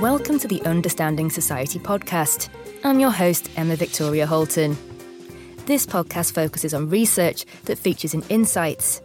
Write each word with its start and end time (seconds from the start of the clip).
Welcome 0.00 0.38
to 0.38 0.48
the 0.48 0.62
Understanding 0.62 1.28
Society 1.28 1.78
podcast. 1.78 2.48
I'm 2.84 3.00
your 3.00 3.10
host, 3.10 3.50
Emma 3.54 3.76
Victoria 3.76 4.26
Holton. 4.26 4.74
This 5.66 5.84
podcast 5.84 6.32
focuses 6.32 6.72
on 6.72 6.88
research 6.88 7.44
that 7.66 7.78
features 7.78 8.14
in 8.14 8.22
Insights, 8.30 9.02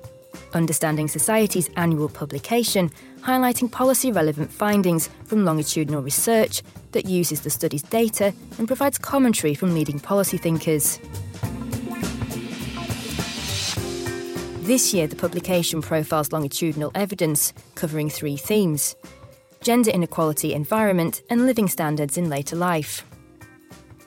Understanding 0.54 1.10
Society's 1.10 1.70
annual 1.76 2.08
publication 2.08 2.90
highlighting 3.20 3.70
policy 3.70 4.10
relevant 4.10 4.54
findings 4.54 5.10
from 5.26 5.44
longitudinal 5.44 6.02
research 6.02 6.64
that 6.94 7.08
uses 7.08 7.42
the 7.42 7.50
study's 7.50 7.84
data 7.84 8.34
and 8.58 8.66
provides 8.66 8.98
commentary 8.98 9.54
from 9.54 9.74
leading 9.74 10.00
policy 10.00 10.38
thinkers. 10.38 10.98
This 14.62 14.94
year, 14.94 15.08
the 15.08 15.18
publication 15.18 15.82
profiles 15.82 16.32
longitudinal 16.32 16.92
evidence 16.96 17.52
covering 17.76 18.10
three 18.10 18.38
themes 18.38 18.96
gender 19.66 19.90
inequality, 19.90 20.54
environment, 20.54 21.24
and 21.28 21.48
living 21.48 21.68
standards 21.68 22.20
in 22.20 22.30
later 22.30 22.56
life. 22.56 23.04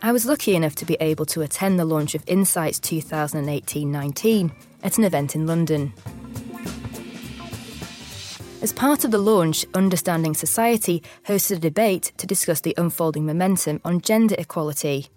I 0.01 0.13
was 0.13 0.25
lucky 0.25 0.55
enough 0.55 0.77
to 0.77 0.87
be 0.87 0.97
able 1.01 1.27
to 1.27 1.43
attend 1.43 1.81
the 1.81 1.85
launch 1.85 2.15
of 2.15 2.23
Insights 2.29 2.79
2018 2.79 3.91
19 3.91 4.53
at 4.85 4.99
an 4.99 5.05
event 5.05 5.35
in 5.35 5.49
London. 5.49 5.93
As 8.63 8.73
part 8.73 9.05
of 9.05 9.11
the 9.11 9.19
launch, 9.19 9.67
Understanding 9.75 10.35
Society 10.35 11.03
hosted 11.27 11.57
a 11.57 11.61
debate 11.61 12.13
to 12.19 12.27
discuss 12.29 12.61
the 12.61 12.75
unfolding 12.79 13.27
momentum 13.27 13.81
on 13.85 14.01
gender 14.01 14.37
equality. 14.39 15.09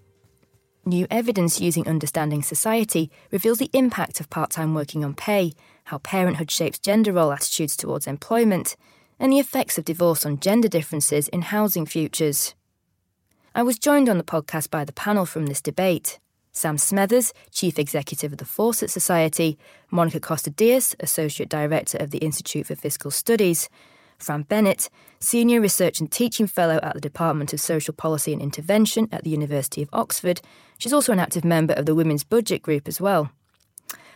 New 0.85 1.05
evidence 1.11 1.61
using 1.61 1.87
Understanding 1.87 2.41
Society 2.41 3.11
reveals 3.29 3.59
the 3.59 3.69
impact 3.73 4.19
of 4.19 4.31
part 4.31 4.49
time 4.49 4.73
working 4.73 5.05
on 5.05 5.13
pay, 5.13 5.53
how 5.83 5.99
parenthood 5.99 6.49
shapes 6.49 6.79
gender 6.79 7.13
role 7.13 7.31
attitudes 7.31 7.77
towards 7.77 8.07
employment, 8.07 8.75
and 9.21 9.31
the 9.31 9.39
effects 9.39 9.77
of 9.77 9.85
divorce 9.85 10.25
on 10.25 10.39
gender 10.39 10.67
differences 10.67 11.27
in 11.27 11.43
housing 11.43 11.85
futures. 11.85 12.55
I 13.53 13.61
was 13.61 13.77
joined 13.77 14.09
on 14.09 14.17
the 14.17 14.23
podcast 14.23 14.71
by 14.71 14.83
the 14.83 14.91
panel 14.91 15.27
from 15.27 15.45
this 15.45 15.61
debate. 15.61 16.19
Sam 16.51 16.77
Smethers, 16.77 17.31
Chief 17.51 17.77
Executive 17.77 18.31
of 18.31 18.39
the 18.39 18.45
Fawcett 18.45 18.89
Society, 18.89 19.59
Monica 19.91 20.19
Costa 20.19 20.49
Dias, 20.49 20.95
Associate 20.99 21.47
Director 21.47 21.99
of 21.99 22.09
the 22.09 22.17
Institute 22.17 22.65
for 22.65 22.75
Fiscal 22.75 23.11
Studies, 23.11 23.69
Fran 24.17 24.41
Bennett, 24.41 24.89
Senior 25.19 25.61
Research 25.61 25.99
and 25.99 26.11
Teaching 26.11 26.47
Fellow 26.47 26.79
at 26.81 26.95
the 26.95 26.99
Department 26.99 27.53
of 27.53 27.61
Social 27.61 27.93
Policy 27.93 28.33
and 28.33 28.41
Intervention 28.41 29.07
at 29.11 29.23
the 29.23 29.29
University 29.29 29.83
of 29.83 29.89
Oxford. 29.93 30.41
She's 30.79 30.93
also 30.93 31.13
an 31.13 31.19
active 31.19 31.45
member 31.45 31.73
of 31.75 31.85
the 31.85 31.95
Women's 31.95 32.23
Budget 32.23 32.63
Group 32.63 32.87
as 32.87 32.99
well. 32.99 33.31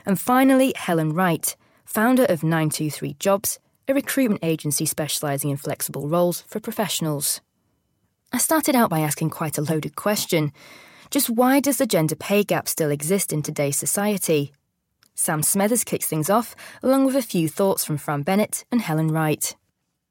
And 0.04 0.20
finally, 0.20 0.74
Helen 0.76 1.14
Wright, 1.14 1.56
founder 1.86 2.26
of 2.26 2.44
923 2.44 3.16
Jobs, 3.20 3.60
a 3.88 3.94
recruitment 3.94 4.44
agency 4.44 4.86
specialising 4.86 5.50
in 5.50 5.58
flexible 5.58 6.08
roles 6.08 6.42
for 6.42 6.60
professionals. 6.60 7.42
I 8.34 8.38
started 8.38 8.76
out 8.76 8.90
by 8.90 9.00
asking 9.00 9.30
quite 9.30 9.58
a 9.58 9.62
loaded 9.62 9.96
question. 9.96 10.52
Just 11.12 11.30
why 11.30 11.60
does 11.60 11.78
the 11.78 11.86
gender 11.86 12.16
pay 12.16 12.44
gap 12.44 12.68
still 12.68 12.90
exist 12.90 13.32
in 13.32 13.42
today's 13.42 13.78
society? 13.78 14.52
Sam 15.14 15.42
Smethers 15.42 15.86
kicks 15.86 16.08
things 16.08 16.30
off, 16.30 16.56
along 16.84 17.06
with 17.06 17.16
a 17.16 17.22
few 17.22 17.48
thoughts 17.48 17.86
from 17.86 17.98
Fran 17.98 18.24
Bennett 18.24 18.66
and 18.72 18.82
Helen 18.82 19.10
Wright. 19.12 19.56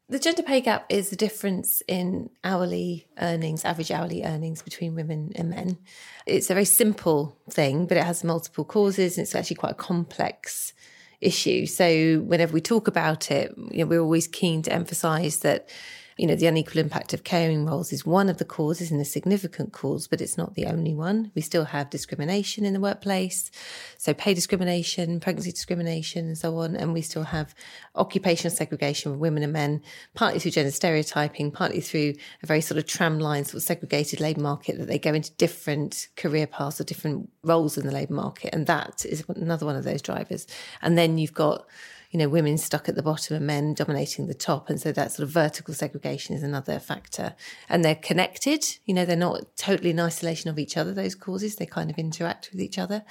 The 0.08 0.18
gender 0.18 0.42
pay 0.42 0.60
gap 0.60 0.86
is 0.88 1.10
the 1.10 1.16
difference 1.16 1.82
in 1.88 2.30
hourly 2.44 3.06
earnings, 3.18 3.64
average 3.64 3.90
hourly 3.90 4.22
earnings 4.22 4.62
between 4.62 4.94
women 4.94 5.32
and 5.34 5.50
men. 5.50 5.78
It's 6.26 6.50
a 6.50 6.54
very 6.54 6.66
simple 6.66 7.38
thing, 7.50 7.86
but 7.86 7.96
it 7.96 8.04
has 8.04 8.22
multiple 8.22 8.64
causes 8.64 9.16
and 9.16 9.24
it's 9.24 9.34
actually 9.34 9.56
quite 9.56 9.72
a 9.72 9.76
complex 9.76 10.72
issue. 11.20 11.66
So 11.66 12.18
whenever 12.20 12.52
we 12.52 12.60
talk 12.60 12.88
about 12.88 13.30
it, 13.30 13.54
you 13.70 13.78
know, 13.78 13.86
we're 13.86 14.00
always 14.00 14.28
keen 14.28 14.62
to 14.62 14.72
emphasize 14.72 15.40
that 15.40 15.68
you 16.16 16.26
know, 16.26 16.36
the 16.36 16.46
unequal 16.46 16.80
impact 16.80 17.12
of 17.12 17.24
caring 17.24 17.66
roles 17.66 17.92
is 17.92 18.06
one 18.06 18.28
of 18.28 18.38
the 18.38 18.44
causes 18.44 18.90
and 18.90 19.00
a 19.00 19.04
significant 19.04 19.72
cause, 19.72 20.06
but 20.06 20.20
it's 20.20 20.38
not 20.38 20.54
the 20.54 20.66
only 20.66 20.94
one. 20.94 21.32
We 21.34 21.42
still 21.42 21.64
have 21.64 21.90
discrimination 21.90 22.64
in 22.64 22.72
the 22.72 22.80
workplace, 22.80 23.50
so 23.98 24.14
pay 24.14 24.32
discrimination, 24.34 25.18
pregnancy 25.18 25.50
discrimination, 25.50 26.26
and 26.26 26.38
so 26.38 26.56
on. 26.58 26.76
And 26.76 26.92
we 26.92 27.02
still 27.02 27.24
have 27.24 27.54
occupational 27.96 28.54
segregation 28.54 29.12
of 29.12 29.18
women 29.18 29.42
and 29.42 29.52
men, 29.52 29.82
partly 30.14 30.38
through 30.38 30.52
gender 30.52 30.70
stereotyping, 30.70 31.50
partly 31.50 31.80
through 31.80 32.14
a 32.42 32.46
very 32.46 32.60
sort 32.60 32.78
of 32.78 32.86
tramline, 32.86 33.44
sort 33.44 33.54
of 33.54 33.62
segregated 33.62 34.20
labour 34.20 34.40
market 34.40 34.78
that 34.78 34.86
they 34.86 34.98
go 34.98 35.14
into 35.14 35.32
different 35.32 36.08
career 36.16 36.46
paths 36.46 36.80
or 36.80 36.84
different 36.84 37.28
roles 37.42 37.76
in 37.76 37.86
the 37.86 37.92
labour 37.92 38.14
market. 38.14 38.54
And 38.54 38.66
that 38.66 39.04
is 39.04 39.24
another 39.28 39.66
one 39.66 39.76
of 39.76 39.84
those 39.84 40.02
drivers. 40.02 40.46
And 40.80 40.96
then 40.96 41.18
you've 41.18 41.34
got 41.34 41.66
you 42.14 42.18
know, 42.18 42.28
women 42.28 42.56
stuck 42.56 42.88
at 42.88 42.94
the 42.94 43.02
bottom 43.02 43.34
and 43.34 43.44
men 43.44 43.74
dominating 43.74 44.28
the 44.28 44.34
top. 44.34 44.70
And 44.70 44.80
so 44.80 44.92
that 44.92 45.10
sort 45.10 45.24
of 45.24 45.30
vertical 45.30 45.74
segregation 45.74 46.36
is 46.36 46.44
another 46.44 46.78
factor. 46.78 47.34
And 47.68 47.84
they're 47.84 47.96
connected, 47.96 48.64
you 48.84 48.94
know, 48.94 49.04
they're 49.04 49.16
not 49.16 49.56
totally 49.56 49.90
in 49.90 49.98
isolation 49.98 50.48
of 50.48 50.56
each 50.56 50.76
other, 50.76 50.94
those 50.94 51.16
causes. 51.16 51.56
They 51.56 51.66
kind 51.66 51.90
of 51.90 51.98
interact 51.98 52.50
with 52.52 52.60
each 52.60 52.78
other. 52.78 53.02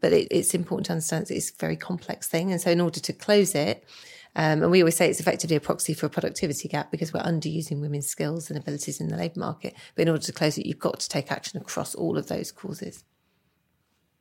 But 0.00 0.12
it, 0.12 0.26
it's 0.32 0.54
important 0.54 0.86
to 0.86 0.92
understand 0.94 1.30
it's 1.30 1.52
a 1.52 1.54
very 1.56 1.76
complex 1.76 2.26
thing. 2.26 2.50
And 2.50 2.60
so 2.60 2.72
in 2.72 2.80
order 2.80 2.98
to 2.98 3.12
close 3.12 3.54
it, 3.54 3.84
um, 4.34 4.64
and 4.64 4.72
we 4.72 4.82
always 4.82 4.96
say 4.96 5.08
it's 5.08 5.20
effectively 5.20 5.54
a 5.54 5.60
proxy 5.60 5.94
for 5.94 6.06
a 6.06 6.10
productivity 6.10 6.66
gap 6.66 6.90
because 6.90 7.12
we're 7.12 7.22
underusing 7.22 7.80
women's 7.80 8.08
skills 8.08 8.50
and 8.50 8.58
abilities 8.58 9.00
in 9.00 9.06
the 9.06 9.16
labour 9.16 9.38
market. 9.38 9.74
But 9.94 10.02
in 10.02 10.08
order 10.08 10.24
to 10.24 10.32
close 10.32 10.58
it, 10.58 10.66
you've 10.66 10.80
got 10.80 10.98
to 10.98 11.08
take 11.08 11.30
action 11.30 11.60
across 11.60 11.94
all 11.94 12.18
of 12.18 12.26
those 12.26 12.50
causes. 12.50 13.04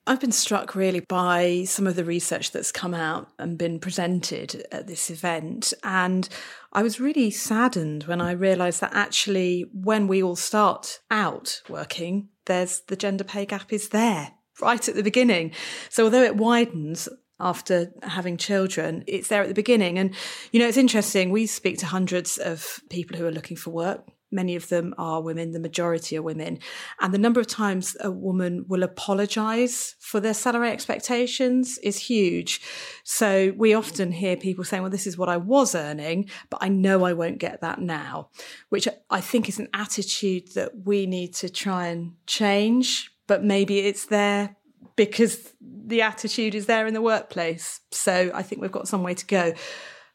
I've 0.07 0.21
been 0.21 0.31
struck 0.31 0.73
really 0.73 1.01
by 1.01 1.65
some 1.65 1.85
of 1.85 1.97
the 1.97 2.05
research 2.05 2.51
that's 2.51 2.71
come 2.71 2.93
out 2.93 3.27
and 3.37 3.57
been 3.57 3.77
presented 3.79 4.65
at 4.71 4.87
this 4.87 5.09
event. 5.09 5.73
And 5.83 6.29
I 6.71 6.81
was 6.81 6.99
really 6.99 7.29
saddened 7.29 8.05
when 8.05 8.21
I 8.21 8.31
realised 8.31 8.79
that 8.79 8.95
actually, 8.95 9.65
when 9.73 10.07
we 10.07 10.23
all 10.23 10.37
start 10.37 11.01
out 11.11 11.61
working, 11.67 12.29
there's 12.45 12.81
the 12.87 12.95
gender 12.95 13.25
pay 13.25 13.45
gap 13.45 13.73
is 13.73 13.89
there 13.89 14.31
right 14.61 14.87
at 14.87 14.95
the 14.95 15.03
beginning. 15.03 15.51
So 15.89 16.05
although 16.05 16.23
it 16.23 16.37
widens, 16.37 17.09
after 17.39 17.91
having 18.03 18.37
children, 18.37 19.03
it's 19.07 19.27
there 19.27 19.41
at 19.41 19.47
the 19.47 19.53
beginning. 19.53 19.99
And, 19.99 20.15
you 20.51 20.59
know, 20.59 20.67
it's 20.67 20.77
interesting. 20.77 21.29
We 21.29 21.45
speak 21.45 21.77
to 21.79 21.85
hundreds 21.85 22.37
of 22.37 22.79
people 22.89 23.17
who 23.17 23.27
are 23.27 23.31
looking 23.31 23.57
for 23.57 23.69
work, 23.69 24.07
Many 24.31 24.55
of 24.55 24.67
them 24.69 24.93
are 24.97 25.21
women, 25.21 25.51
the 25.51 25.59
majority 25.59 26.17
are 26.17 26.21
women. 26.21 26.59
And 26.99 27.13
the 27.13 27.17
number 27.17 27.39
of 27.39 27.47
times 27.47 27.95
a 28.01 28.11
woman 28.11 28.65
will 28.67 28.83
apologize 28.83 29.95
for 29.99 30.19
their 30.19 30.33
salary 30.33 30.69
expectations 30.69 31.77
is 31.79 31.97
huge. 31.97 32.61
So 33.03 33.53
we 33.55 33.73
often 33.73 34.11
hear 34.11 34.35
people 34.35 34.63
saying, 34.63 34.83
well, 34.83 34.91
this 34.91 35.07
is 35.07 35.17
what 35.17 35.29
I 35.29 35.37
was 35.37 35.75
earning, 35.75 36.29
but 36.49 36.59
I 36.61 36.67
know 36.67 37.05
I 37.05 37.13
won't 37.13 37.37
get 37.37 37.61
that 37.61 37.79
now, 37.79 38.29
which 38.69 38.87
I 39.09 39.21
think 39.21 39.47
is 39.47 39.59
an 39.59 39.69
attitude 39.73 40.53
that 40.55 40.71
we 40.85 41.05
need 41.05 41.33
to 41.35 41.49
try 41.49 41.87
and 41.87 42.13
change. 42.25 43.11
But 43.27 43.43
maybe 43.43 43.79
it's 43.79 44.05
there 44.05 44.55
because 44.95 45.53
the 45.61 46.01
attitude 46.01 46.55
is 46.55 46.65
there 46.65 46.87
in 46.87 46.93
the 46.93 47.01
workplace. 47.01 47.79
So 47.91 48.31
I 48.33 48.43
think 48.43 48.61
we've 48.61 48.71
got 48.71 48.87
some 48.87 49.03
way 49.03 49.13
to 49.13 49.25
go, 49.25 49.53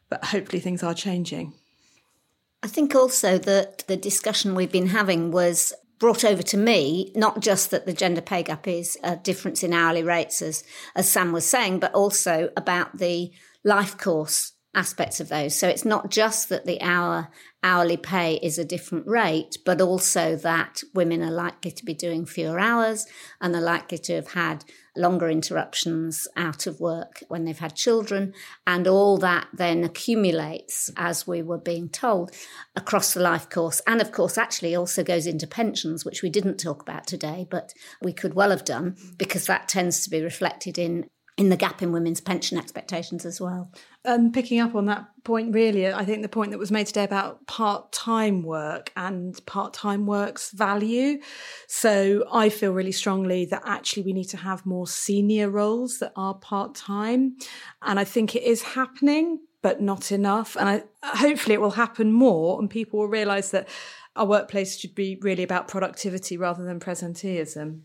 but 0.09 0.25
hopefully 0.25 0.59
things 0.59 0.83
are 0.83 0.93
changing. 0.93 1.53
I 2.63 2.67
think 2.67 2.95
also 2.95 3.37
that 3.37 3.79
the 3.87 3.97
discussion 3.97 4.55
we've 4.55 4.71
been 4.71 4.87
having 4.87 5.31
was 5.31 5.73
brought 5.99 6.23
over 6.23 6.41
to 6.43 6.57
me, 6.57 7.11
not 7.13 7.41
just 7.41 7.71
that 7.71 7.85
the 7.85 7.91
gender 7.91 8.21
pay 8.21 8.41
gap 8.41 8.69
is 8.69 8.97
a 9.03 9.17
difference 9.17 9.63
in 9.63 9.73
hourly 9.73 10.01
rates, 10.01 10.41
as, 10.41 10.63
as 10.95 11.09
Sam 11.09 11.33
was 11.33 11.45
saying, 11.45 11.79
but 11.79 11.93
also 11.93 12.49
about 12.55 12.97
the 12.99 13.31
life 13.65 13.97
course 13.97 14.53
aspects 14.75 15.19
of 15.19 15.29
those. 15.29 15.55
So 15.55 15.67
it's 15.67 15.85
not 15.85 16.09
just 16.09 16.49
that 16.49 16.65
the 16.65 16.81
hour 16.81 17.29
hourly 17.63 17.95
pay 17.95 18.35
is 18.43 18.59
a 18.59 18.65
different 18.65 19.07
rate, 19.07 19.57
but 19.65 19.79
also 19.79 20.35
that 20.35 20.81
women 20.93 21.23
are 21.23 21.31
likely 21.31 21.71
to 21.71 21.85
be 21.85 21.93
doing 21.93 22.25
fewer 22.25 22.59
hours 22.59 23.05
and 23.39 23.55
are 23.55 23.61
likely 23.61 23.97
to 23.97 24.15
have 24.15 24.33
had 24.33 24.65
longer 24.97 25.29
interruptions 25.29 26.27
out 26.35 26.67
of 26.67 26.81
work 26.81 27.23
when 27.29 27.45
they've 27.45 27.59
had 27.59 27.75
children. 27.75 28.33
And 28.67 28.85
all 28.85 29.17
that 29.19 29.47
then 29.53 29.83
accumulates, 29.83 30.91
as 30.97 31.25
we 31.25 31.41
were 31.41 31.57
being 31.57 31.87
told, 31.87 32.31
across 32.75 33.13
the 33.13 33.21
life 33.21 33.49
course. 33.49 33.81
And 33.87 34.01
of 34.01 34.11
course, 34.11 34.37
actually 34.37 34.75
also 34.75 35.03
goes 35.03 35.25
into 35.25 35.47
pensions, 35.47 36.03
which 36.03 36.21
we 36.21 36.29
didn't 36.29 36.57
talk 36.57 36.81
about 36.81 37.07
today, 37.07 37.47
but 37.49 37.73
we 38.01 38.11
could 38.11 38.33
well 38.33 38.49
have 38.49 38.65
done 38.65 38.97
because 39.17 39.45
that 39.45 39.69
tends 39.69 40.03
to 40.03 40.09
be 40.09 40.21
reflected 40.21 40.77
in 40.77 41.05
in 41.37 41.49
the 41.49 41.57
gap 41.57 41.81
in 41.81 41.91
women's 41.91 42.21
pension 42.21 42.57
expectations 42.57 43.25
as 43.25 43.41
well. 43.41 43.71
And 44.05 44.33
picking 44.33 44.59
up 44.59 44.75
on 44.75 44.85
that 44.87 45.07
point, 45.23 45.53
really, 45.53 45.87
I 45.87 46.03
think 46.03 46.23
the 46.23 46.29
point 46.29 46.51
that 46.51 46.57
was 46.57 46.71
made 46.71 46.87
today 46.87 47.05
about 47.05 47.47
part 47.47 47.93
time 47.93 48.43
work 48.43 48.91
and 48.97 49.39
part 49.45 49.73
time 49.73 50.05
work's 50.05 50.51
value. 50.51 51.19
So 51.67 52.25
I 52.31 52.49
feel 52.49 52.73
really 52.73 52.91
strongly 52.91 53.45
that 53.45 53.61
actually 53.65 54.03
we 54.03 54.11
need 54.11 54.27
to 54.29 54.37
have 54.37 54.65
more 54.65 54.87
senior 54.87 55.49
roles 55.49 55.99
that 55.99 56.11
are 56.17 56.33
part 56.33 56.75
time. 56.75 57.37
And 57.81 57.97
I 57.97 58.03
think 58.03 58.35
it 58.35 58.43
is 58.43 58.61
happening, 58.61 59.39
but 59.61 59.81
not 59.81 60.11
enough. 60.11 60.57
And 60.57 60.67
I, 60.67 60.83
hopefully 61.01 61.53
it 61.53 61.61
will 61.61 61.71
happen 61.71 62.11
more 62.11 62.59
and 62.59 62.69
people 62.69 62.99
will 62.99 63.07
realise 63.07 63.51
that 63.51 63.69
our 64.17 64.25
workplace 64.25 64.77
should 64.77 64.95
be 64.95 65.17
really 65.21 65.43
about 65.43 65.69
productivity 65.69 66.35
rather 66.35 66.65
than 66.65 66.81
presenteeism. 66.81 67.83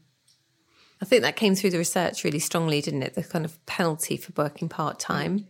I 1.01 1.05
think 1.05 1.23
that 1.23 1.37
came 1.37 1.55
through 1.55 1.71
the 1.71 1.79
research 1.79 2.25
really 2.25 2.41
strongly, 2.41 2.81
didn't 2.81 3.03
it? 3.03 3.15
The 3.15 3.23
kind 3.23 3.45
of 3.45 3.65
penalty 3.67 4.17
for 4.17 4.33
working 4.37 4.69
part 4.69 4.99
time. 4.99 5.47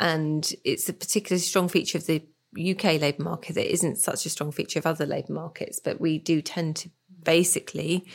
And 0.00 0.50
it's 0.64 0.88
a 0.88 0.94
particularly 0.94 1.40
strong 1.40 1.68
feature 1.68 1.98
of 1.98 2.06
the 2.06 2.22
UK 2.58 3.00
labour 3.00 3.22
market 3.22 3.54
that 3.54 3.70
isn't 3.70 3.98
such 3.98 4.26
a 4.26 4.30
strong 4.30 4.50
feature 4.50 4.78
of 4.78 4.86
other 4.86 5.06
labour 5.06 5.34
markets, 5.34 5.78
but 5.78 6.00
we 6.00 6.18
do 6.18 6.42
tend 6.42 6.76
to 6.76 6.90
basically 7.22 8.06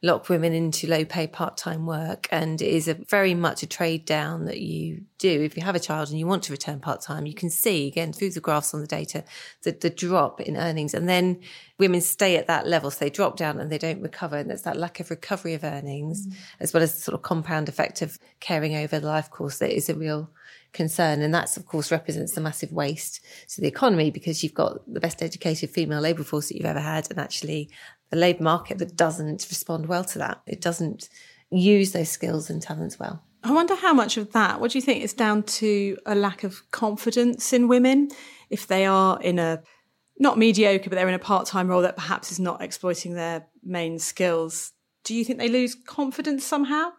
lock 0.00 0.28
women 0.28 0.52
into 0.52 0.86
low 0.86 1.04
pay 1.04 1.26
part 1.26 1.56
time 1.56 1.86
work. 1.86 2.28
And 2.30 2.60
it 2.60 2.68
is 2.68 2.86
a 2.88 2.94
very 2.94 3.34
much 3.34 3.62
a 3.62 3.66
trade 3.66 4.04
down 4.04 4.44
that 4.44 4.60
you 4.60 5.04
do. 5.18 5.42
If 5.42 5.56
you 5.56 5.62
have 5.62 5.74
a 5.74 5.80
child 5.80 6.10
and 6.10 6.18
you 6.18 6.26
want 6.26 6.44
to 6.44 6.52
return 6.52 6.80
part 6.80 7.00
time, 7.00 7.26
you 7.26 7.34
can 7.34 7.50
see 7.50 7.88
again 7.88 8.12
through 8.12 8.30
the 8.30 8.40
graphs 8.40 8.74
on 8.74 8.80
the 8.80 8.86
data 8.86 9.24
that 9.62 9.80
the 9.80 9.90
drop 9.90 10.40
in 10.40 10.56
earnings. 10.56 10.94
And 10.94 11.08
then 11.08 11.40
women 11.78 12.00
stay 12.00 12.36
at 12.36 12.46
that 12.46 12.66
level. 12.66 12.90
So 12.90 13.04
they 13.04 13.10
drop 13.10 13.36
down 13.36 13.58
and 13.58 13.70
they 13.70 13.78
don't 13.78 14.02
recover. 14.02 14.36
And 14.36 14.50
there's 14.50 14.62
that 14.62 14.76
lack 14.76 15.00
of 15.00 15.10
recovery 15.10 15.54
of 15.54 15.64
earnings, 15.64 16.26
mm. 16.26 16.34
as 16.60 16.72
well 16.72 16.82
as 16.82 16.94
the 16.94 17.00
sort 17.00 17.14
of 17.14 17.22
compound 17.22 17.68
effect 17.68 18.02
of 18.02 18.18
caring 18.40 18.76
over 18.76 19.00
the 19.00 19.06
life 19.06 19.30
course 19.30 19.58
that 19.58 19.74
is 19.74 19.88
a 19.88 19.94
real 19.94 20.30
concern. 20.72 21.20
And 21.22 21.32
that's, 21.32 21.56
of 21.56 21.66
course, 21.66 21.90
represents 21.90 22.32
the 22.32 22.40
massive 22.40 22.72
waste 22.72 23.20
to 23.54 23.60
the 23.60 23.68
economy 23.68 24.10
because 24.10 24.42
you've 24.42 24.54
got 24.54 24.80
the 24.92 25.00
best 25.00 25.22
educated 25.22 25.70
female 25.70 26.00
labour 26.00 26.24
force 26.24 26.48
that 26.48 26.56
you've 26.56 26.66
ever 26.66 26.80
had. 26.80 27.10
And 27.10 27.18
actually 27.18 27.70
the 28.10 28.16
labour 28.16 28.42
market 28.42 28.78
that 28.78 28.96
doesn't 28.96 29.46
respond 29.48 29.86
well 29.86 30.04
to 30.04 30.18
that. 30.18 30.42
It 30.46 30.60
doesn't 30.60 31.08
use 31.50 31.92
those 31.92 32.08
skills 32.08 32.50
and 32.50 32.60
talents 32.60 32.98
well. 32.98 33.22
I 33.42 33.52
wonder 33.52 33.76
how 33.76 33.94
much 33.94 34.16
of 34.16 34.32
that, 34.32 34.60
what 34.60 34.72
do 34.72 34.78
you 34.78 34.82
think 34.82 35.04
is 35.04 35.12
down 35.12 35.44
to 35.44 35.96
a 36.04 36.14
lack 36.14 36.42
of 36.42 36.68
confidence 36.70 37.52
in 37.52 37.68
women 37.68 38.08
if 38.50 38.66
they 38.66 38.84
are 38.84 39.20
in 39.22 39.38
a 39.38 39.62
not 40.18 40.36
mediocre, 40.36 40.90
but 40.90 40.96
they're 40.96 41.08
in 41.08 41.14
a 41.14 41.20
part 41.20 41.46
time 41.46 41.68
role 41.68 41.82
that 41.82 41.96
perhaps 41.96 42.32
is 42.32 42.40
not 42.40 42.60
exploiting 42.60 43.14
their 43.14 43.46
main 43.62 43.98
skills? 43.98 44.72
Do 45.04 45.14
you 45.14 45.24
think 45.24 45.38
they 45.38 45.48
lose 45.48 45.76
confidence 45.76 46.44
somehow? 46.44 46.90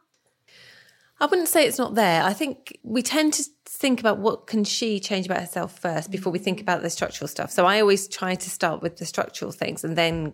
I 1.19 1.25
wouldn't 1.25 1.50
say 1.50 1.68
it's 1.68 1.77
not 1.77 1.95
there. 1.95 2.24
I 2.24 2.33
think 2.33 2.80
we 2.83 3.01
tend 3.01 3.33
to 3.33 3.44
think 3.66 4.00
about 4.00 4.19
what 4.19 4.48
can 4.48 4.63
she 4.63 5.00
change 5.00 5.25
about 5.25 5.42
herself 5.42 5.77
first 5.77 6.12
before 6.12 6.31
we 6.31 6.39
think 6.39 6.62
about 6.62 6.81
the 6.81 6.89
structural 6.89 7.27
stuff. 7.27 7.51
So 7.51 7.66
I 7.66 7.81
always 7.81 8.07
try 8.07 8.36
to 8.36 8.50
start 8.50 8.81
with 8.81 8.98
the 8.98 9.06
structural 9.06 9.51
things 9.51 9.83
and 9.83 9.98
then 9.98 10.33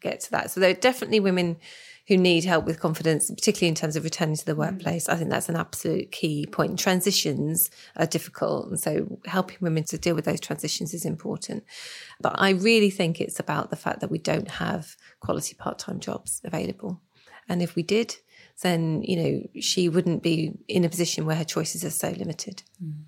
get 0.00 0.20
to 0.20 0.30
that. 0.32 0.50
So 0.50 0.60
there 0.60 0.70
are 0.70 0.74
definitely 0.74 1.20
women 1.20 1.56
who 2.08 2.16
need 2.16 2.44
help 2.44 2.64
with 2.64 2.78
confidence, 2.78 3.30
particularly 3.30 3.68
in 3.68 3.74
terms 3.74 3.96
of 3.96 4.04
returning 4.04 4.36
to 4.36 4.46
the 4.46 4.54
mm. 4.54 4.58
workplace. 4.58 5.08
I 5.08 5.16
think 5.16 5.30
that's 5.30 5.48
an 5.48 5.56
absolute 5.56 6.12
key 6.12 6.46
point. 6.46 6.78
Transitions 6.78 7.68
are 7.96 8.06
difficult. 8.06 8.68
And 8.68 8.78
so 8.78 9.18
helping 9.26 9.58
women 9.60 9.84
to 9.84 9.98
deal 9.98 10.14
with 10.14 10.24
those 10.24 10.40
transitions 10.40 10.94
is 10.94 11.04
important. 11.04 11.64
But 12.20 12.34
I 12.36 12.50
really 12.50 12.90
think 12.90 13.20
it's 13.20 13.40
about 13.40 13.70
the 13.70 13.76
fact 13.76 14.00
that 14.00 14.10
we 14.10 14.18
don't 14.18 14.50
have 14.52 14.96
quality 15.20 15.54
part 15.54 15.78
time 15.78 15.98
jobs 15.98 16.40
available. 16.44 17.00
And 17.48 17.62
if 17.62 17.74
we 17.74 17.82
did, 17.82 18.16
then, 18.62 19.02
you 19.02 19.16
know, 19.16 19.60
she 19.60 19.88
wouldn't 19.88 20.22
be 20.22 20.52
in 20.68 20.84
a 20.84 20.88
position 20.88 21.26
where 21.26 21.36
her 21.36 21.44
choices 21.44 21.84
are 21.84 21.90
so 21.90 22.10
limited. 22.10 22.62
Mm. 22.82 23.04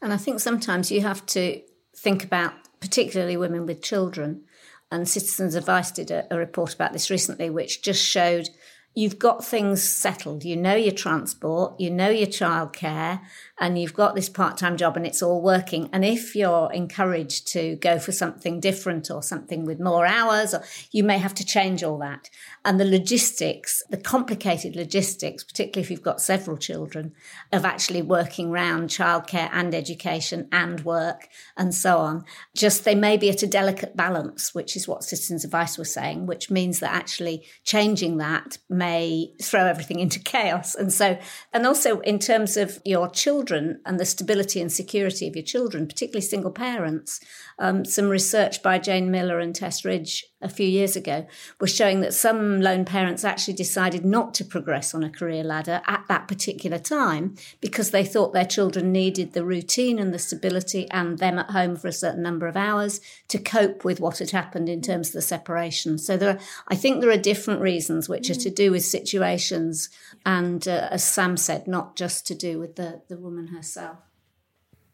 And 0.00 0.12
I 0.12 0.16
think 0.16 0.40
sometimes 0.40 0.92
you 0.92 1.00
have 1.00 1.26
to 1.26 1.60
think 1.96 2.22
about, 2.24 2.52
particularly 2.80 3.36
women 3.36 3.66
with 3.66 3.82
children, 3.82 4.44
and 4.90 5.08
Citizens 5.08 5.54
Advice 5.54 5.90
did 5.90 6.10
a, 6.10 6.26
a 6.32 6.38
report 6.38 6.74
about 6.74 6.92
this 6.92 7.10
recently, 7.10 7.50
which 7.50 7.82
just 7.82 8.02
showed 8.04 8.48
you've 8.94 9.18
got 9.18 9.44
things 9.44 9.82
settled. 9.82 10.44
You 10.44 10.56
know 10.56 10.74
your 10.74 10.94
transport, 10.94 11.78
you 11.78 11.90
know 11.90 12.08
your 12.08 12.26
childcare, 12.26 13.20
and 13.60 13.78
you've 13.78 13.94
got 13.94 14.14
this 14.14 14.28
part 14.28 14.56
time 14.56 14.76
job 14.76 14.96
and 14.96 15.06
it's 15.06 15.22
all 15.22 15.42
working. 15.42 15.88
And 15.92 16.04
if 16.04 16.36
you're 16.36 16.70
encouraged 16.72 17.48
to 17.48 17.76
go 17.76 17.98
for 17.98 18.12
something 18.12 18.60
different 18.60 19.10
or 19.10 19.22
something 19.22 19.64
with 19.64 19.80
more 19.80 20.06
hours, 20.06 20.54
you 20.92 21.02
may 21.02 21.18
have 21.18 21.34
to 21.34 21.44
change 21.44 21.82
all 21.82 21.98
that. 21.98 22.30
And 22.64 22.78
the 22.78 22.84
logistics, 22.84 23.82
the 23.90 23.96
complicated 23.96 24.76
logistics, 24.76 25.42
particularly 25.42 25.84
if 25.84 25.90
you've 25.90 26.02
got 26.02 26.20
several 26.20 26.56
children, 26.56 27.12
of 27.52 27.64
actually 27.64 28.02
working 28.02 28.50
around 28.50 28.90
childcare 28.90 29.50
and 29.52 29.74
education 29.74 30.48
and 30.52 30.84
work 30.84 31.28
and 31.56 31.74
so 31.74 31.98
on, 31.98 32.24
just 32.54 32.84
they 32.84 32.94
may 32.94 33.16
be 33.16 33.30
at 33.30 33.42
a 33.42 33.46
delicate 33.46 33.96
balance, 33.96 34.54
which 34.54 34.76
is 34.76 34.86
what 34.86 35.02
Citizens 35.02 35.44
Advice 35.44 35.76
was 35.76 35.92
saying, 35.92 36.26
which 36.26 36.50
means 36.50 36.78
that 36.78 36.94
actually 36.94 37.44
changing 37.64 38.18
that 38.18 38.58
may 38.68 39.32
throw 39.42 39.66
everything 39.66 39.98
into 40.08 40.20
chaos. 40.20 40.76
And 40.76 40.92
so, 40.92 41.18
and 41.52 41.66
also 41.66 42.00
in 42.00 42.18
terms 42.20 42.56
of 42.56 42.80
your 42.84 43.08
children 43.08 43.47
and 43.56 43.98
the 43.98 44.04
stability 44.04 44.60
and 44.60 44.70
security 44.70 45.26
of 45.26 45.34
your 45.34 45.44
children, 45.44 45.86
particularly 45.86 46.20
single 46.20 46.50
parents, 46.50 47.20
um, 47.58 47.84
some 47.84 48.08
research 48.08 48.62
by 48.62 48.78
Jane 48.78 49.10
Millar 49.10 49.38
and 49.38 49.54
Tess 49.54 49.84
Ridge 49.84 50.24
a 50.40 50.48
few 50.48 50.66
years 50.66 50.94
ago 50.94 51.26
was 51.60 51.74
showing 51.74 52.00
that 52.00 52.14
some 52.14 52.60
lone 52.60 52.84
parents 52.84 53.24
actually 53.24 53.54
decided 53.54 54.04
not 54.04 54.34
to 54.34 54.44
progress 54.44 54.94
on 54.94 55.02
a 55.02 55.10
career 55.10 55.42
ladder 55.42 55.80
at 55.86 56.04
that 56.08 56.28
particular 56.28 56.78
time 56.78 57.34
because 57.60 57.90
they 57.90 58.04
thought 58.04 58.32
their 58.32 58.44
children 58.44 58.92
needed 58.92 59.32
the 59.32 59.44
routine 59.44 59.98
and 59.98 60.14
the 60.14 60.18
stability 60.18 60.88
and 60.90 61.18
them 61.18 61.38
at 61.38 61.50
home 61.50 61.74
for 61.74 61.88
a 61.88 61.92
certain 61.92 62.22
number 62.22 62.46
of 62.46 62.56
hours 62.56 63.00
to 63.26 63.38
cope 63.38 63.84
with 63.84 63.98
what 63.98 64.18
had 64.18 64.30
happened 64.30 64.68
in 64.68 64.80
terms 64.80 65.08
of 65.08 65.14
the 65.14 65.22
separation. 65.22 65.98
So 65.98 66.16
there, 66.16 66.30
are, 66.30 66.38
I 66.68 66.76
think 66.76 67.00
there 67.00 67.10
are 67.10 67.16
different 67.16 67.60
reasons 67.60 68.08
which 68.08 68.30
are 68.30 68.34
to 68.34 68.50
do 68.50 68.70
with 68.70 68.84
situations 68.84 69.88
and, 70.24 70.66
uh, 70.66 70.88
as 70.90 71.04
Sam 71.04 71.36
said, 71.36 71.66
not 71.66 71.96
just 71.96 72.26
to 72.26 72.34
do 72.34 72.58
with 72.58 72.76
the, 72.76 73.02
the 73.08 73.16
woman 73.16 73.48
herself. 73.48 73.98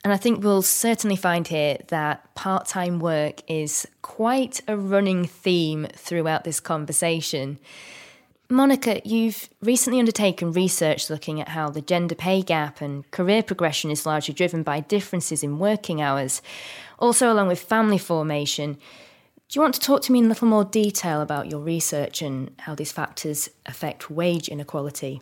And 0.04 0.12
I 0.12 0.18
think 0.18 0.44
we'll 0.44 0.60
certainly 0.60 1.16
find 1.16 1.48
here 1.48 1.78
that 1.88 2.34
part 2.34 2.66
time 2.66 2.98
work 2.98 3.42
is 3.48 3.86
quite 4.02 4.60
a 4.68 4.76
running 4.76 5.24
theme 5.24 5.86
throughout 5.94 6.44
this 6.44 6.60
conversation. 6.60 7.58
Monica, 8.50 9.00
you've 9.06 9.48
recently 9.62 9.98
undertaken 9.98 10.52
research 10.52 11.08
looking 11.08 11.40
at 11.40 11.48
how 11.48 11.70
the 11.70 11.80
gender 11.80 12.14
pay 12.14 12.42
gap 12.42 12.82
and 12.82 13.10
career 13.10 13.42
progression 13.42 13.90
is 13.90 14.04
largely 14.04 14.34
driven 14.34 14.62
by 14.62 14.80
differences 14.80 15.42
in 15.42 15.58
working 15.58 16.02
hours, 16.02 16.42
also 16.98 17.32
along 17.32 17.48
with 17.48 17.58
family 17.58 17.96
formation. 17.96 18.76
Do 19.48 19.58
you 19.58 19.62
want 19.62 19.74
to 19.74 19.80
talk 19.80 20.02
to 20.02 20.12
me 20.12 20.18
in 20.18 20.24
a 20.24 20.28
little 20.28 20.48
more 20.48 20.64
detail 20.64 21.20
about 21.20 21.50
your 21.50 21.60
research 21.60 22.22
and 22.22 22.50
how 22.60 22.74
these 22.74 22.92
factors 22.92 23.50
affect 23.66 24.10
wage 24.10 24.48
inequality? 24.48 25.20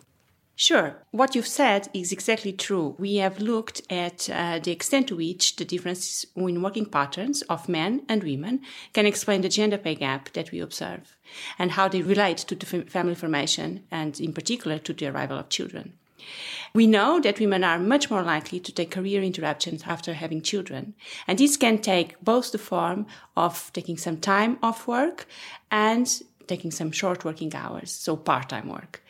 Sure. 0.55 0.95
What 1.11 1.33
you've 1.33 1.47
said 1.47 1.89
is 1.93 2.11
exactly 2.11 2.53
true. 2.53 2.95
We 2.99 3.15
have 3.17 3.39
looked 3.39 3.81
at 3.89 4.29
uh, 4.29 4.59
the 4.59 4.71
extent 4.71 5.07
to 5.07 5.15
which 5.15 5.55
the 5.55 5.65
differences 5.65 6.25
in 6.35 6.61
working 6.61 6.85
patterns 6.85 7.41
of 7.43 7.67
men 7.67 8.03
and 8.07 8.23
women 8.23 8.61
can 8.93 9.07
explain 9.07 9.41
the 9.41 9.49
gender 9.49 9.79
pay 9.79 9.95
gap 9.95 10.31
that 10.33 10.51
we 10.51 10.59
observe 10.59 11.17
and 11.57 11.71
how 11.71 11.87
they 11.87 12.03
relate 12.03 12.37
to 12.37 12.55
the 12.55 12.65
family 12.65 13.15
formation 13.15 13.83
and, 13.89 14.19
in 14.19 14.31
particular, 14.31 14.77
to 14.77 14.93
the 14.93 15.07
arrival 15.07 15.39
of 15.39 15.49
children. 15.49 15.93
We 16.75 16.87
know 16.87 17.19
that 17.19 17.39
women 17.39 17.63
are 17.63 17.77
much 17.77 18.09
more 18.09 18.23
likely 18.23 18.59
to 18.59 18.71
take 18.71 18.89
career 18.89 19.21
interruptions 19.21 19.83
after 19.85 20.15
having 20.15 20.41
children. 20.41 20.95
And 21.27 21.37
this 21.37 21.55
can 21.55 21.77
take 21.77 22.19
both 22.19 22.51
the 22.51 22.57
form 22.57 23.05
of 23.37 23.71
taking 23.73 23.95
some 23.95 24.17
time 24.17 24.57
off 24.63 24.87
work 24.87 25.27
and 25.69 26.23
taking 26.47 26.71
some 26.71 26.91
short 26.91 27.25
working 27.25 27.53
hours, 27.55 27.91
so 27.91 28.15
part 28.15 28.49
time 28.49 28.69
work. 28.69 29.01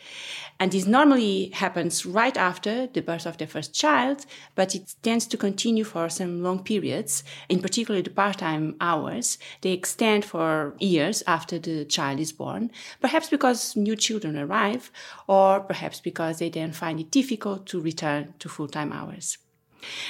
And 0.59 0.71
this 0.71 0.85
normally 0.85 1.49
happens 1.53 2.05
right 2.05 2.37
after 2.37 2.87
the 2.87 3.01
birth 3.01 3.25
of 3.25 3.37
the 3.37 3.47
first 3.47 3.73
child, 3.73 4.25
but 4.55 4.75
it 4.75 4.95
tends 5.01 5.25
to 5.27 5.37
continue 5.37 5.83
for 5.83 6.09
some 6.09 6.43
long 6.43 6.63
periods. 6.63 7.23
In 7.49 7.59
particular, 7.59 8.01
the 8.01 8.11
part-time 8.11 8.75
hours, 8.79 9.37
they 9.61 9.71
extend 9.71 10.25
for 10.25 10.75
years 10.79 11.23
after 11.27 11.59
the 11.59 11.85
child 11.85 12.19
is 12.19 12.31
born, 12.31 12.71
perhaps 13.01 13.29
because 13.29 13.75
new 13.75 13.95
children 13.95 14.37
arrive, 14.37 14.91
or 15.27 15.59
perhaps 15.59 15.99
because 15.99 16.39
they 16.39 16.49
then 16.49 16.71
find 16.71 16.99
it 16.99 17.11
difficult 17.11 17.65
to 17.67 17.81
return 17.81 18.33
to 18.39 18.47
full-time 18.47 18.93
hours. 18.93 19.37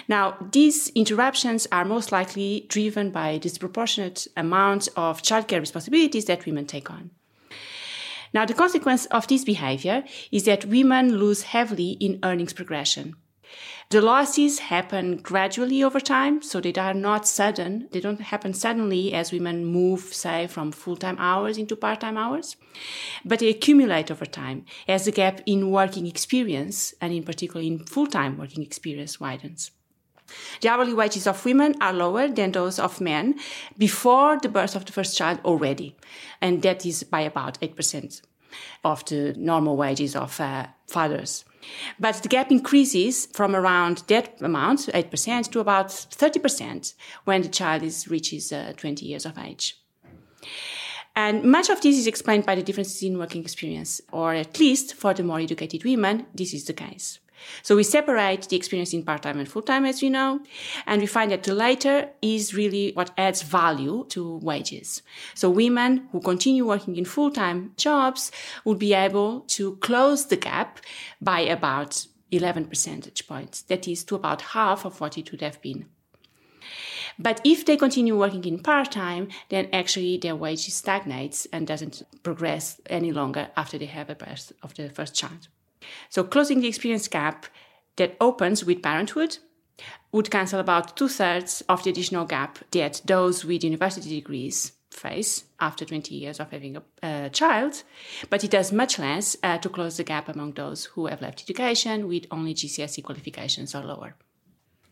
Now, 0.07 0.37
these 0.51 0.89
interruptions 0.89 1.67
are 1.71 1.85
most 1.85 2.11
likely 2.11 2.65
driven 2.69 3.11
by 3.11 3.37
disproportionate 3.37 4.27
amounts 4.35 4.87
of 4.95 5.21
childcare 5.21 5.59
responsibilities 5.59 6.25
that 6.25 6.45
women 6.45 6.65
take 6.65 6.91
on. 6.91 7.11
Now, 8.33 8.45
the 8.45 8.53
consequence 8.53 9.05
of 9.07 9.27
this 9.27 9.43
behavior 9.43 10.03
is 10.31 10.45
that 10.45 10.65
women 10.65 11.17
lose 11.17 11.43
heavily 11.43 11.91
in 11.99 12.19
earnings 12.23 12.53
progression. 12.53 13.15
The 13.93 14.01
losses 14.01 14.57
happen 14.57 15.17
gradually 15.17 15.83
over 15.83 15.99
time, 15.99 16.41
so 16.41 16.59
they 16.59 16.73
are 16.73 16.95
not 16.95 17.27
sudden. 17.27 17.89
They 17.91 17.99
don't 17.99 18.21
happen 18.21 18.55
suddenly 18.55 19.13
as 19.13 19.31
women 19.31 19.65
move, 19.65 20.15
say, 20.15 20.47
from 20.47 20.71
full 20.71 20.95
time 20.95 21.15
hours 21.19 21.59
into 21.59 21.75
part 21.75 22.01
time 22.01 22.17
hours, 22.17 22.55
but 23.23 23.37
they 23.37 23.49
accumulate 23.49 24.09
over 24.09 24.25
time 24.25 24.65
as 24.87 25.05
the 25.05 25.11
gap 25.11 25.41
in 25.45 25.69
working 25.69 26.07
experience, 26.07 26.95
and 27.01 27.13
in 27.13 27.21
particular 27.21 27.63
in 27.63 27.85
full 27.85 28.07
time 28.07 28.39
working 28.39 28.63
experience, 28.63 29.19
widens. 29.19 29.69
The 30.61 30.69
hourly 30.69 30.95
wages 30.95 31.27
of 31.27 31.45
women 31.45 31.75
are 31.79 31.93
lower 31.93 32.27
than 32.29 32.51
those 32.51 32.79
of 32.79 32.99
men 32.99 33.35
before 33.77 34.39
the 34.39 34.49
birth 34.49 34.75
of 34.75 34.85
the 34.85 34.91
first 34.91 35.15
child 35.15 35.39
already, 35.45 35.95
and 36.41 36.63
that 36.63 36.83
is 36.83 37.03
by 37.03 37.21
about 37.21 37.61
8% 37.61 38.23
of 38.83 39.05
the 39.05 39.35
normal 39.37 39.77
wages 39.77 40.15
of 40.15 40.41
uh, 40.41 40.65
fathers. 40.87 41.45
But 41.99 42.15
the 42.15 42.29
gap 42.29 42.51
increases 42.51 43.27
from 43.27 43.55
around 43.55 44.03
that 44.07 44.41
amount, 44.41 44.87
8%, 44.87 45.51
to 45.51 45.59
about 45.59 45.89
30% 45.89 46.93
when 47.25 47.41
the 47.41 47.49
child 47.49 47.83
is, 47.83 48.07
reaches 48.07 48.51
uh, 48.51 48.73
20 48.77 49.05
years 49.05 49.25
of 49.25 49.37
age. 49.37 49.77
And 51.15 51.43
much 51.43 51.69
of 51.69 51.81
this 51.81 51.97
is 51.97 52.07
explained 52.07 52.45
by 52.45 52.55
the 52.55 52.63
differences 52.63 53.03
in 53.03 53.19
working 53.19 53.41
experience, 53.43 54.01
or 54.11 54.33
at 54.33 54.59
least 54.59 54.95
for 54.95 55.13
the 55.13 55.23
more 55.23 55.39
educated 55.39 55.83
women, 55.83 56.25
this 56.33 56.53
is 56.53 56.65
the 56.65 56.73
case. 56.73 57.19
So 57.61 57.75
we 57.75 57.83
separate 57.83 58.49
the 58.49 58.55
experience 58.55 58.93
in 58.93 59.03
part-time 59.03 59.39
and 59.39 59.47
full-time, 59.47 59.85
as 59.85 60.01
you 60.01 60.09
know, 60.09 60.39
and 60.85 61.01
we 61.01 61.07
find 61.07 61.31
that 61.31 61.43
the 61.43 61.53
later 61.53 62.09
is 62.21 62.53
really 62.53 62.91
what 62.93 63.11
adds 63.17 63.41
value 63.41 64.05
to 64.09 64.37
wages. 64.37 65.01
So 65.33 65.49
women 65.49 66.07
who 66.11 66.21
continue 66.21 66.65
working 66.65 66.95
in 66.95 67.05
full-time 67.05 67.73
jobs 67.77 68.31
would 68.65 68.79
be 68.79 68.93
able 68.93 69.41
to 69.41 69.75
close 69.77 70.27
the 70.27 70.37
gap 70.37 70.79
by 71.21 71.41
about 71.41 72.05
11 72.31 72.65
percentage 72.65 73.27
points. 73.27 73.61
That 73.63 73.87
is 73.87 74.03
to 74.05 74.15
about 74.15 74.41
half 74.41 74.85
of 74.85 74.99
what 74.99 75.17
it 75.17 75.31
would 75.31 75.41
have 75.41 75.61
been. 75.61 75.85
But 77.19 77.41
if 77.43 77.65
they 77.65 77.77
continue 77.77 78.17
working 78.17 78.43
in 78.45 78.59
part 78.59 78.91
time, 78.91 79.27
then 79.49 79.69
actually 79.71 80.17
their 80.17 80.35
wage 80.35 80.67
stagnates 80.69 81.45
and 81.53 81.67
doesn't 81.67 82.01
progress 82.23 82.79
any 82.89 83.11
longer 83.11 83.49
after 83.55 83.77
they 83.77 83.85
have 83.85 84.09
a 84.09 84.15
birth 84.15 84.51
of 84.63 84.73
the 84.73 84.89
first 84.89 85.13
child. 85.13 85.47
So 86.09 86.23
closing 86.23 86.61
the 86.61 86.67
experience 86.67 87.07
gap 87.07 87.45
that 87.97 88.17
opens 88.19 88.65
with 88.65 88.81
parenthood 88.81 89.37
would 90.11 90.31
cancel 90.31 90.59
about 90.59 90.95
two 90.95 91.07
thirds 91.07 91.63
of 91.67 91.83
the 91.83 91.89
additional 91.89 92.25
gap 92.25 92.59
that 92.71 93.01
those 93.05 93.43
with 93.43 93.63
university 93.63 94.09
degrees 94.09 94.73
face 94.91 95.45
after 95.59 95.85
20 95.85 96.13
years 96.13 96.39
of 96.39 96.51
having 96.51 96.77
a, 96.77 96.83
a 97.01 97.29
child, 97.29 97.83
but 98.29 98.43
it 98.43 98.51
does 98.51 98.71
much 98.71 98.99
less 98.99 99.35
uh, 99.43 99.57
to 99.57 99.69
close 99.69 99.97
the 99.97 100.03
gap 100.03 100.29
among 100.29 100.53
those 100.53 100.85
who 100.85 101.07
have 101.07 101.21
left 101.21 101.41
education 101.41 102.07
with 102.07 102.27
only 102.29 102.53
GCSE 102.53 103.03
qualifications 103.03 103.73
or 103.73 103.83
lower. 103.83 104.15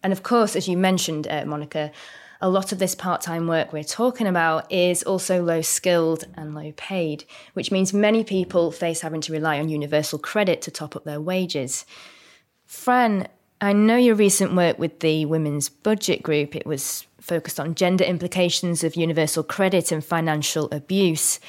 And 0.03 0.11
of 0.11 0.23
course, 0.23 0.55
as 0.55 0.67
you 0.67 0.77
mentioned, 0.77 1.27
uh, 1.27 1.45
Monica, 1.45 1.91
a 2.41 2.49
lot 2.49 2.71
of 2.71 2.79
this 2.79 2.95
part 2.95 3.21
time 3.21 3.47
work 3.47 3.71
we're 3.71 3.83
talking 3.83 4.25
about 4.25 4.71
is 4.71 5.03
also 5.03 5.43
low 5.43 5.61
skilled 5.61 6.25
and 6.35 6.55
low 6.55 6.73
paid, 6.75 7.23
which 7.53 7.71
means 7.71 7.93
many 7.93 8.23
people 8.23 8.71
face 8.71 9.01
having 9.01 9.21
to 9.21 9.31
rely 9.31 9.59
on 9.59 9.69
universal 9.69 10.17
credit 10.17 10.61
to 10.63 10.71
top 10.71 10.95
up 10.95 11.03
their 11.03 11.21
wages. 11.21 11.85
Fran, 12.65 13.27
I 13.59 13.73
know 13.73 13.95
your 13.95 14.15
recent 14.15 14.55
work 14.55 14.79
with 14.79 15.01
the 15.01 15.25
Women's 15.25 15.69
Budget 15.69 16.23
Group, 16.23 16.55
it 16.55 16.65
was 16.65 17.05
focused 17.19 17.59
on 17.59 17.75
gender 17.75 18.03
implications 18.03 18.83
of 18.83 18.95
universal 18.95 19.43
credit 19.43 19.91
and 19.91 20.03
financial 20.03 20.67
abuse. 20.71 21.39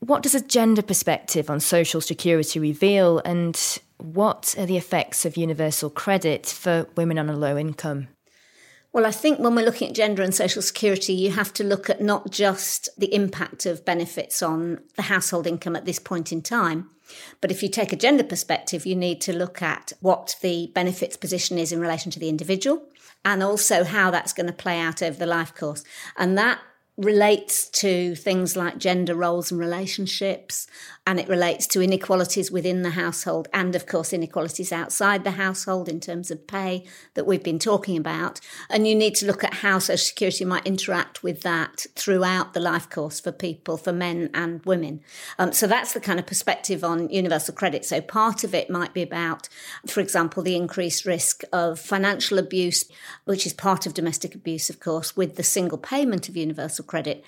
What 0.00 0.22
does 0.22 0.34
a 0.34 0.44
gender 0.44 0.82
perspective 0.82 1.48
on 1.48 1.58
social 1.60 2.02
security 2.02 2.60
reveal, 2.60 3.22
and 3.24 3.58
what 3.96 4.54
are 4.58 4.66
the 4.66 4.76
effects 4.76 5.24
of 5.24 5.38
universal 5.38 5.88
credit 5.88 6.44
for 6.44 6.86
women 6.96 7.18
on 7.18 7.30
a 7.30 7.36
low 7.36 7.56
income? 7.56 8.08
Well, 8.96 9.04
I 9.04 9.10
think 9.10 9.38
when 9.38 9.54
we're 9.54 9.66
looking 9.66 9.90
at 9.90 9.94
gender 9.94 10.22
and 10.22 10.34
social 10.34 10.62
security, 10.62 11.12
you 11.12 11.30
have 11.32 11.52
to 11.52 11.62
look 11.62 11.90
at 11.90 12.00
not 12.00 12.30
just 12.30 12.88
the 12.96 13.14
impact 13.14 13.66
of 13.66 13.84
benefits 13.84 14.40
on 14.40 14.80
the 14.94 15.02
household 15.02 15.46
income 15.46 15.76
at 15.76 15.84
this 15.84 15.98
point 15.98 16.32
in 16.32 16.40
time, 16.40 16.88
but 17.42 17.50
if 17.50 17.62
you 17.62 17.68
take 17.68 17.92
a 17.92 17.96
gender 17.96 18.24
perspective, 18.24 18.86
you 18.86 18.96
need 18.96 19.20
to 19.20 19.36
look 19.36 19.60
at 19.60 19.92
what 20.00 20.36
the 20.40 20.70
benefits 20.74 21.14
position 21.14 21.58
is 21.58 21.72
in 21.72 21.78
relation 21.78 22.10
to 22.10 22.18
the 22.18 22.30
individual 22.30 22.84
and 23.22 23.42
also 23.42 23.84
how 23.84 24.10
that's 24.10 24.32
going 24.32 24.46
to 24.46 24.52
play 24.54 24.80
out 24.80 25.02
over 25.02 25.18
the 25.18 25.26
life 25.26 25.54
course. 25.54 25.84
And 26.16 26.38
that 26.38 26.60
relates 26.96 27.68
to 27.68 28.14
things 28.14 28.56
like 28.56 28.78
gender 28.78 29.14
roles 29.14 29.50
and 29.50 29.60
relationships, 29.60 30.66
and 31.06 31.20
it 31.20 31.28
relates 31.28 31.66
to 31.68 31.82
inequalities 31.82 32.50
within 32.50 32.82
the 32.82 32.90
household 32.90 33.48
and, 33.52 33.76
of 33.76 33.86
course, 33.86 34.12
inequalities 34.12 34.72
outside 34.72 35.22
the 35.22 35.32
household 35.32 35.88
in 35.88 36.00
terms 36.00 36.30
of 36.30 36.46
pay 36.46 36.84
that 37.14 37.26
we've 37.26 37.44
been 37.44 37.58
talking 37.58 37.96
about. 37.96 38.40
And 38.70 38.88
you 38.88 38.94
need 38.94 39.14
to 39.16 39.26
look 39.26 39.44
at 39.44 39.54
how 39.54 39.78
Social 39.78 39.98
Security 39.98 40.44
might 40.44 40.66
interact 40.66 41.22
with 41.22 41.42
that 41.42 41.86
throughout 41.94 42.54
the 42.54 42.60
life 42.60 42.90
course 42.90 43.20
for 43.20 43.30
people, 43.30 43.76
for 43.76 43.92
men 43.92 44.30
and 44.34 44.64
women. 44.64 45.00
Um, 45.38 45.52
so 45.52 45.66
that's 45.66 45.92
the 45.92 46.00
kind 46.00 46.18
of 46.18 46.26
perspective 46.26 46.82
on 46.82 47.08
universal 47.10 47.54
credit. 47.54 47.84
So 47.84 48.00
part 48.00 48.42
of 48.42 48.54
it 48.54 48.70
might 48.70 48.94
be 48.94 49.02
about, 49.02 49.48
for 49.86 50.00
example, 50.00 50.42
the 50.42 50.56
increased 50.56 51.04
risk 51.04 51.42
of 51.52 51.78
financial 51.78 52.38
abuse, 52.38 52.84
which 53.26 53.46
is 53.46 53.52
part 53.52 53.86
of 53.86 53.94
domestic 53.94 54.34
abuse, 54.34 54.70
of 54.70 54.80
course, 54.80 55.16
with 55.16 55.36
the 55.36 55.44
single 55.44 55.78
payment 55.78 56.28
of 56.28 56.36
universal 56.36 56.84
credit. 56.86 57.24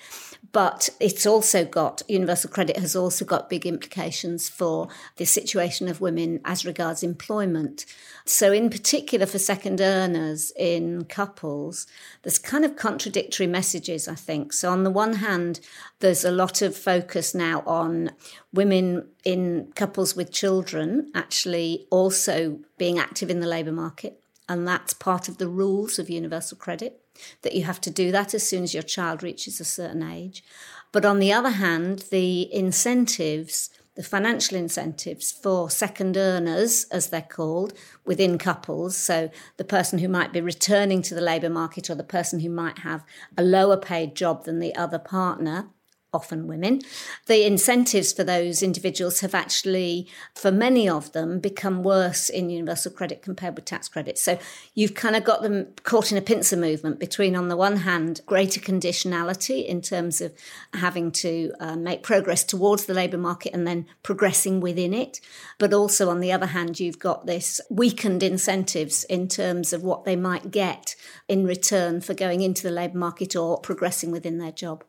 But 0.51 0.89
it's 0.99 1.25
also 1.25 1.65
got, 1.65 2.01
universal 2.07 2.49
credit 2.49 2.77
has 2.77 2.95
also 2.95 3.23
got 3.25 3.49
big 3.49 3.65
implications 3.65 4.49
for 4.49 4.87
the 5.17 5.25
situation 5.25 5.87
of 5.87 6.01
women 6.01 6.39
as 6.45 6.65
regards 6.65 7.03
employment. 7.03 7.85
So, 8.25 8.51
in 8.51 8.69
particular, 8.69 9.25
for 9.25 9.37
second 9.37 9.79
earners 9.81 10.51
in 10.57 11.05
couples, 11.05 11.85
there's 12.23 12.39
kind 12.39 12.65
of 12.65 12.75
contradictory 12.75 13.47
messages, 13.47 14.07
I 14.07 14.15
think. 14.15 14.53
So, 14.53 14.71
on 14.71 14.83
the 14.83 14.91
one 14.91 15.13
hand, 15.13 15.59
there's 15.99 16.25
a 16.25 16.31
lot 16.31 16.61
of 16.61 16.75
focus 16.75 17.35
now 17.35 17.61
on 17.67 18.11
women 18.53 19.07
in 19.23 19.71
couples 19.75 20.15
with 20.15 20.31
children 20.31 21.11
actually 21.13 21.85
also 21.91 22.59
being 22.77 22.97
active 22.97 23.29
in 23.29 23.39
the 23.39 23.47
labour 23.47 23.71
market. 23.71 24.19
And 24.47 24.67
that's 24.67 24.93
part 24.93 25.29
of 25.29 25.37
the 25.37 25.47
rules 25.47 25.99
of 25.99 26.09
universal 26.09 26.57
credit 26.57 26.99
that 27.41 27.53
you 27.53 27.63
have 27.63 27.81
to 27.81 27.91
do 27.91 28.11
that 28.11 28.33
as 28.33 28.47
soon 28.47 28.63
as 28.63 28.73
your 28.73 28.83
child 28.83 29.23
reaches 29.23 29.59
a 29.59 29.65
certain 29.65 30.03
age. 30.03 30.43
But 30.91 31.05
on 31.05 31.19
the 31.19 31.31
other 31.31 31.51
hand, 31.51 32.05
the 32.11 32.53
incentives, 32.53 33.69
the 33.95 34.03
financial 34.03 34.57
incentives 34.57 35.31
for 35.31 35.69
second 35.69 36.17
earners, 36.17 36.85
as 36.85 37.09
they're 37.09 37.21
called, 37.21 37.73
within 38.05 38.37
couples, 38.37 38.97
so 38.97 39.29
the 39.57 39.63
person 39.63 39.99
who 39.99 40.07
might 40.07 40.33
be 40.33 40.41
returning 40.41 41.01
to 41.03 41.13
the 41.13 41.21
labour 41.21 41.49
market 41.49 41.89
or 41.89 41.95
the 41.95 42.03
person 42.03 42.39
who 42.39 42.49
might 42.49 42.79
have 42.79 43.03
a 43.37 43.43
lower 43.43 43.77
paid 43.77 44.15
job 44.15 44.45
than 44.45 44.59
the 44.59 44.75
other 44.75 44.99
partner, 44.99 45.69
often 46.13 46.47
women, 46.47 46.81
the 47.27 47.45
incentives 47.45 48.11
for 48.11 48.23
those 48.23 48.63
individuals 48.63 49.19
have 49.19 49.35
actually, 49.35 50.07
for 50.33 50.51
many 50.51 50.89
of 50.89 51.11
them, 51.11 51.39
become 51.39 51.83
worse 51.83 52.29
in 52.29 52.49
universal 52.49 52.91
credit 52.91 53.21
compared 53.21 53.55
with 53.55 53.65
tax 53.65 53.87
credit. 53.87 54.17
So 54.17 54.39
you've 54.73 54.95
kind 54.95 55.15
of 55.15 55.23
got 55.23 55.43
them 55.43 55.67
caught 55.83 56.11
in 56.11 56.17
a 56.17 56.21
pincer 56.21 56.57
movement 56.57 56.99
between, 56.99 57.35
on 57.35 57.47
the 57.47 57.57
one 57.57 57.77
hand, 57.77 58.21
greater 58.25 58.59
conditionality 58.59 59.65
in 59.65 59.81
terms 59.81 60.19
of 60.21 60.33
having 60.73 61.11
to 61.11 61.53
uh, 61.59 61.75
make 61.75 62.01
progress 62.01 62.43
towards 62.43 62.85
the 62.85 62.93
labour 62.93 63.17
market 63.17 63.53
and 63.53 63.67
then 63.67 63.85
progressing 64.01 64.59
within 64.59 64.93
it. 64.93 65.19
But 65.59 65.73
also, 65.73 66.09
on 66.09 66.19
the 66.19 66.31
other 66.31 66.47
hand, 66.47 66.79
you've 66.79 66.99
got 66.99 67.27
this 67.27 67.61
weakened 67.69 68.23
incentives 68.23 69.03
in 69.03 69.27
terms 69.27 69.73
of 69.73 69.83
what 69.83 70.05
they 70.05 70.15
might 70.15 70.51
get 70.51 70.95
in 71.27 71.45
return 71.45 72.01
for 72.01 72.13
going 72.15 72.41
into 72.41 72.63
the 72.63 72.71
labour 72.71 72.97
market 72.97 73.35
or 73.35 73.59
progressing 73.59 74.11
within 74.11 74.39
their 74.39 74.51
job. 74.51 74.83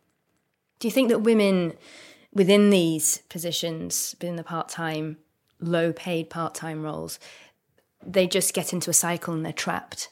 Do 0.80 0.88
you 0.88 0.92
think 0.92 1.10
that 1.10 1.20
women 1.20 1.74
within 2.32 2.70
these 2.70 3.18
positions, 3.28 4.16
within 4.18 4.36
the 4.36 4.42
part 4.42 4.68
time, 4.68 5.18
low 5.60 5.92
paid 5.92 6.30
part 6.30 6.54
time 6.54 6.82
roles, 6.82 7.18
they 8.04 8.26
just 8.26 8.54
get 8.54 8.72
into 8.72 8.90
a 8.90 8.94
cycle 8.94 9.34
and 9.34 9.44
they're 9.44 9.52
trapped? 9.52 10.08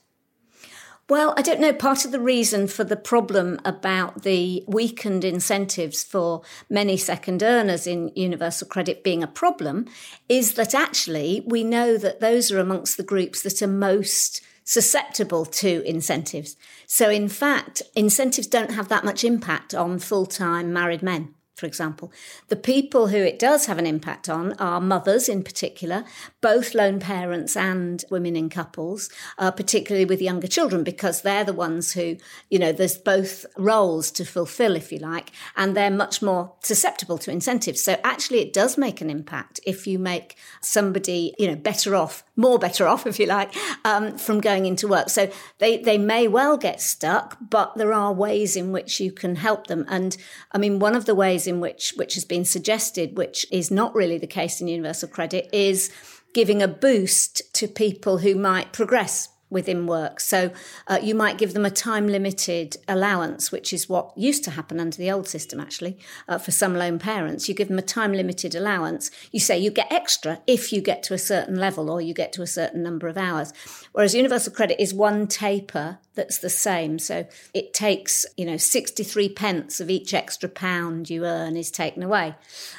Well, 1.08 1.32
I 1.38 1.42
don't 1.42 1.60
know. 1.60 1.72
Part 1.72 2.04
of 2.04 2.12
the 2.12 2.20
reason 2.20 2.68
for 2.68 2.84
the 2.84 2.96
problem 2.96 3.58
about 3.64 4.25
the 4.25 4.62
weakened 4.68 5.25
incentives 5.25 6.04
for 6.04 6.42
many 6.68 6.98
second 6.98 7.42
earners 7.42 7.87
in 7.87 8.12
universal 8.14 8.68
credit 8.68 9.02
being 9.02 9.22
a 9.22 9.26
problem 9.26 9.87
is 10.28 10.52
that 10.54 10.75
actually 10.75 11.42
we 11.46 11.64
know 11.64 11.96
that 11.96 12.20
those 12.20 12.52
are 12.52 12.58
amongst 12.58 12.98
the 12.98 13.02
groups 13.02 13.40
that 13.40 13.62
are 13.62 13.66
most 13.66 14.42
susceptible 14.68 15.46
to 15.46 15.82
incentives. 15.88 16.54
So, 16.87 17.08
in 17.08 17.30
fact, 17.30 17.80
incentives 17.96 18.46
don't 18.46 18.72
have 18.72 18.88
that 18.88 19.02
much 19.02 19.25
impact 19.25 19.75
on 19.75 19.98
full 19.98 20.26
time 20.26 20.75
married 20.75 21.02
men 21.02 21.34
for 21.59 21.67
example. 21.67 22.12
The 22.49 22.57
people 22.57 23.09
who 23.09 23.19
it 23.19 23.38
does 23.38 23.67
have 23.67 23.79
an 23.79 23.87
impact 23.87 24.29
on 24.29 24.53
are 24.55 24.81
mothers 24.81 25.29
in 25.29 25.43
particular, 25.43 26.05
both 26.41 26.73
lone 26.75 27.00
parents 27.00 27.57
and 27.57 28.05
women 28.11 28.37
in 28.37 28.49
couples, 28.49 29.11
uh, 29.38 29.50
particularly 29.50 30.05
with 30.05 30.23
younger 30.23 30.47
children, 30.47 30.85
because 30.85 31.23
they're 31.23 31.45
the 31.45 31.53
ones 31.53 31.93
who, 31.93 32.17
you 32.49 32.59
know, 32.59 32.71
there's 32.71 32.97
both 32.97 33.45
roles 33.57 34.12
to 34.12 34.25
fulfill, 34.25 34.77
if 34.77 34.93
you 34.93 34.99
like, 34.99 35.33
and 35.57 35.77
they're 35.77 35.91
much 35.91 36.23
more 36.23 36.55
susceptible 36.62 37.19
to 37.19 37.33
incentives. 37.33 37.83
So 37.83 37.99
actually, 38.05 38.38
it 38.38 38.53
does 38.53 38.79
make 38.79 39.00
an 39.00 39.11
impact 39.11 39.59
if 39.67 39.87
you 39.87 39.99
make 39.99 40.37
somebody, 40.61 41.35
you 41.38 41.49
know, 41.49 41.57
better 41.57 41.97
off, 41.97 42.23
more 42.37 42.61
better 42.61 42.87
off, 42.87 43.05
if 43.07 43.19
you 43.19 43.27
like, 43.27 43.53
um, 43.85 44.17
from 44.17 44.41
going 44.41 44.65
into 44.65 44.87
work. 44.87 45.09
So 45.09 45.31
they, 45.59 45.79
they 45.79 45.99
may 45.99 46.29
well 46.29 46.57
get 46.57 46.81
stuck, 46.81 47.37
but 47.41 47.77
there 47.77 47.93
are 47.93 48.12
ways 48.12 48.55
in 48.55 48.71
which 48.71 49.00
you 49.00 49.11
can 49.11 49.35
help 49.37 49.67
them. 49.67 49.85
And 49.88 50.17
I 50.53 50.59
mean, 50.59 50.79
one 50.79 50.95
of 50.95 51.07
the 51.07 51.17
ways 51.17 51.48
in 51.49 51.59
which 51.61 51.95
which 51.97 52.14
has 52.14 52.25
been 52.25 52.45
suggested, 52.45 53.17
which 53.17 53.47
is 53.50 53.71
not 53.71 53.95
really 53.95 54.19
the 54.19 54.26
case 54.26 54.61
in 54.61 54.69
universal 54.69 55.09
credit, 55.09 55.49
is 55.52 55.90
giving 56.35 56.62
a 56.62 56.69
boost 56.69 57.43
to 57.55 57.67
people 57.67 58.19
who 58.19 58.35
might 58.35 58.73
progress 58.73 59.28
within 59.50 59.87
work. 59.87 60.21
So 60.21 60.50
uh, 60.87 60.99
you 61.02 61.14
might 61.14 61.38
give 61.38 61.55
them 61.55 61.64
a 61.64 61.71
time 61.71 62.07
limited 62.07 62.76
allowance, 62.87 63.50
which 63.50 63.73
is 63.73 63.88
what 63.88 64.12
used 64.17 64.45
to 64.45 64.50
happen 64.50 64.78
under 64.78 64.97
the 64.97 65.11
old 65.11 65.26
system, 65.26 65.59
actually, 65.59 65.99
uh, 66.28 66.38
for 66.38 66.50
some 66.50 66.75
lone 66.76 66.99
parents. 66.99 67.49
You 67.49 67.55
give 67.55 67.69
them 67.69 67.78
a 67.78 67.83
time 67.83 68.12
limited 68.12 68.55
allowance. 68.55 69.11
You 69.33 69.40
say 69.40 69.59
you 69.59 69.71
get 69.71 69.90
extra 69.90 70.40
if 70.47 70.73
you 70.73 70.81
get 70.81 71.02
to 71.05 71.14
a 71.14 71.19
certain 71.19 71.57
level 71.57 71.90
or 71.90 72.00
you 72.00 72.14
get 72.14 72.33
to 72.35 72.43
a 72.43 72.47
certain 72.47 72.83
number 72.83 73.09
of 73.09 73.17
hours. 73.17 73.52
Whereas 73.99 74.14
universal 74.14 74.52
credit 74.52 74.81
is 74.81 74.95
one 74.95 75.26
taper 75.26 75.99
that's 76.14 76.38
the 76.38 76.49
same. 76.49 77.00
So 77.00 77.26
it 77.52 77.75
takes, 77.75 78.25
you 78.37 78.45
know, 78.45 78.57
63 78.57 79.31
pence 79.31 79.81
of 79.81 79.90
each 79.90 80.14
extra 80.14 80.49
pound 80.49 81.11
you 81.11 81.25
earn 81.25 81.57
is 81.57 81.73
taken 81.73 82.05
away. 82.05 82.37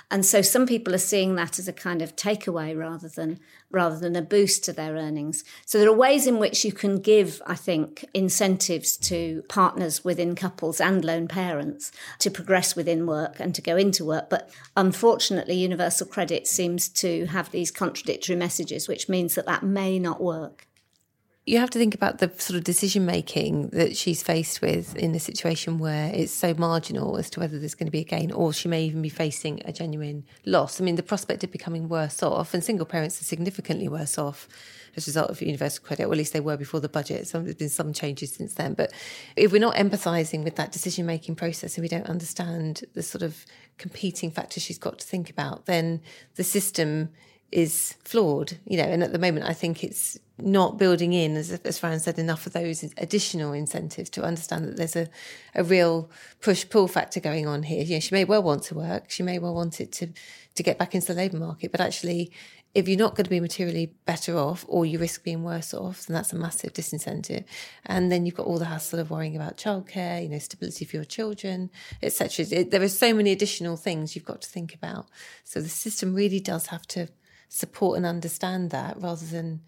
And 0.10 0.26
so 0.26 0.42
some 0.42 0.66
people 0.66 0.96
are 0.96 0.98
seeing 0.98 1.36
that 1.36 1.60
as 1.60 1.68
a 1.68 1.74
kind 1.74 2.02
of 2.02 2.16
takeaway 2.16 2.74
rather 2.74 3.10
than 3.10 3.42
rather 3.70 4.00
than 4.00 4.16
a 4.16 4.22
boost 4.22 4.64
to 4.64 4.72
their 4.72 4.96
earnings. 4.96 5.44
So 5.66 5.78
there 5.78 5.90
are 5.90 5.94
ways 5.94 6.26
in 6.26 6.40
which 6.40 6.64
you 6.64 6.72
can 6.72 7.02
give, 7.02 7.42
I 7.46 7.56
think, 7.56 8.06
incentives 8.14 8.96
to 8.98 9.44
partners 9.50 10.06
within 10.06 10.36
couples 10.36 10.80
and 10.80 11.04
lone 11.04 11.28
parents 11.28 11.92
to 12.20 12.32
progress 12.32 12.78
within 12.78 13.06
work 13.06 13.42
and 13.42 13.54
to 13.56 13.62
go 13.62 13.76
into 13.76 14.06
work. 14.06 14.30
But 14.30 14.50
unfortunately, 14.78 15.56
universal 15.56 16.08
credit 16.08 16.48
seems 16.48 16.88
to 16.88 17.26
have 17.26 17.52
these 17.52 17.72
contradictory 17.72 18.38
messages, 18.38 18.88
which 18.88 19.10
means 19.10 19.36
that 19.36 19.48
that 19.48 19.64
may 19.64 20.00
not 20.00 20.22
work 20.22 20.66
you 21.50 21.58
have 21.58 21.72
to 21.72 21.80
think 21.80 21.96
about 21.96 22.20
the 22.20 22.32
sort 22.38 22.56
of 22.56 22.64
decision 22.64 23.08
making 23.08 23.70
that 23.70 23.98
she's 23.98 24.22
faced 24.22 24.62
with 24.62 24.96
in 24.96 25.16
a 25.16 25.20
situation 25.20 25.80
where 25.80 26.12
it's 26.14 26.32
so 26.32 26.54
marginal 26.54 27.18
as 27.18 27.28
to 27.32 27.40
whether 27.40 27.58
there's 27.58 27.74
going 27.74 27.88
to 27.88 27.92
be 27.92 28.02
a 28.02 28.04
gain 28.04 28.32
or 28.32 28.54
she 28.54 28.68
may 28.68 28.84
even 28.84 29.02
be 29.02 29.10
facing 29.10 29.60
a 29.66 29.74
genuine 29.74 30.24
loss. 30.46 30.80
I 30.80 30.84
mean, 30.84 30.96
the 30.96 31.02
prospect 31.02 31.44
of 31.44 31.52
becoming 31.52 31.90
worse 31.90 32.22
off, 32.22 32.54
and 32.54 32.64
single 32.64 32.86
parents 32.86 33.20
are 33.20 33.24
significantly 33.24 33.88
worse 33.88 34.20
off 34.20 34.48
as 34.96 35.08
a 35.08 35.10
result 35.10 35.32
of 35.32 35.42
universal 35.42 35.84
credit, 35.84 36.04
or 36.06 36.12
at 36.12 36.20
least 36.20 36.34
they 36.34 36.40
were 36.40 36.56
before 36.56 36.82
the 36.82 36.88
budget. 36.88 37.28
So 37.28 37.42
there's 37.42 37.56
been 37.56 37.68
some 37.70 37.94
changes 37.94 38.32
since 38.32 38.54
then. 38.54 38.76
But 38.76 38.94
if 39.36 39.52
we're 39.52 39.60
not 39.60 39.74
empathising 39.74 40.44
with 40.44 40.56
that 40.58 40.72
decision 40.72 41.08
making 41.08 41.36
process 41.36 41.78
and 41.78 41.82
we 41.82 41.90
don't 41.90 42.06
understand 42.06 42.84
the 42.94 43.02
sort 43.02 43.24
of 43.24 43.48
competing 43.80 44.30
factors 44.30 44.62
she's 44.62 44.78
got 44.78 45.00
to 45.00 45.08
think 45.08 45.32
about, 45.32 45.66
then 45.66 46.02
the 46.36 46.44
system 46.44 47.10
is 47.52 47.96
flawed, 48.04 48.58
you 48.66 48.78
know, 48.78 48.84
and 48.84 49.04
at 49.04 49.12
the 49.12 49.20
moment 49.20 49.46
I 49.46 49.54
think 49.54 49.84
it's 49.84 50.18
not 50.42 50.78
building 50.78 51.14
in, 51.14 51.36
as, 51.36 51.52
as 51.52 51.80
Fran 51.80 52.00
said, 52.00 52.18
enough 52.18 52.48
of 52.48 52.54
those 52.54 52.84
additional 52.98 53.54
incentives 53.54 54.10
to 54.12 54.24
understand 54.24 54.66
that 54.66 54.78
there's 54.78 54.96
a, 54.96 55.10
a 55.56 55.64
real 55.64 56.10
push 56.42 56.68
pull 56.70 56.88
factor 56.88 57.20
going 57.20 57.48
on 57.48 57.64
here. 57.64 57.84
You 57.84 57.96
know, 57.96 58.00
she 58.00 58.16
may 58.16 58.24
well 58.24 58.44
want 58.44 58.64
to 58.64 58.76
work, 58.76 59.10
she 59.10 59.24
may 59.24 59.40
well 59.40 59.54
want 59.54 59.82
it 59.82 59.92
to 59.94 60.10
to 60.56 60.64
get 60.64 60.78
back 60.78 60.94
into 60.94 61.08
the 61.08 61.14
labour 61.14 61.38
market, 61.38 61.72
but 61.72 61.80
actually, 61.80 62.32
if 62.76 62.88
you're 62.88 63.00
not 63.00 63.16
going 63.16 63.24
to 63.24 63.30
be 63.30 63.40
materially 63.40 63.94
better 64.06 64.38
off, 64.38 64.64
or 64.68 64.86
you 64.86 65.00
risk 65.00 65.24
being 65.24 65.44
worse 65.44 65.74
off, 65.74 66.06
then 66.06 66.14
that's 66.14 66.34
a 66.34 66.36
massive 66.36 66.74
disincentive. 66.74 67.46
And 67.86 68.12
then 68.12 68.26
you've 68.26 68.36
got 68.36 68.46
all 68.46 68.60
the 68.60 68.66
hassle 68.66 69.00
of 69.00 69.10
worrying 69.10 69.36
about 69.36 69.58
childcare, 69.58 70.22
you 70.22 70.30
know, 70.30 70.38
stability 70.38 70.86
for 70.86 70.98
your 70.98 71.06
children, 71.06 71.72
etc. 72.04 72.66
There 72.66 72.82
are 72.82 72.88
so 72.90 73.14
many 73.14 73.32
additional 73.32 73.76
things 73.76 74.16
you've 74.16 74.26
got 74.26 74.42
to 74.42 74.50
think 74.50 74.76
about. 74.76 75.08
So 75.44 75.62
the 75.62 75.70
system 75.70 76.14
really 76.14 76.40
does 76.40 76.68
have 76.68 76.86
to 76.88 77.08
support 77.50 77.98
and 77.98 78.06
understand 78.06 78.70
that 78.72 79.02
rather 79.02 79.26
than 79.26 79.62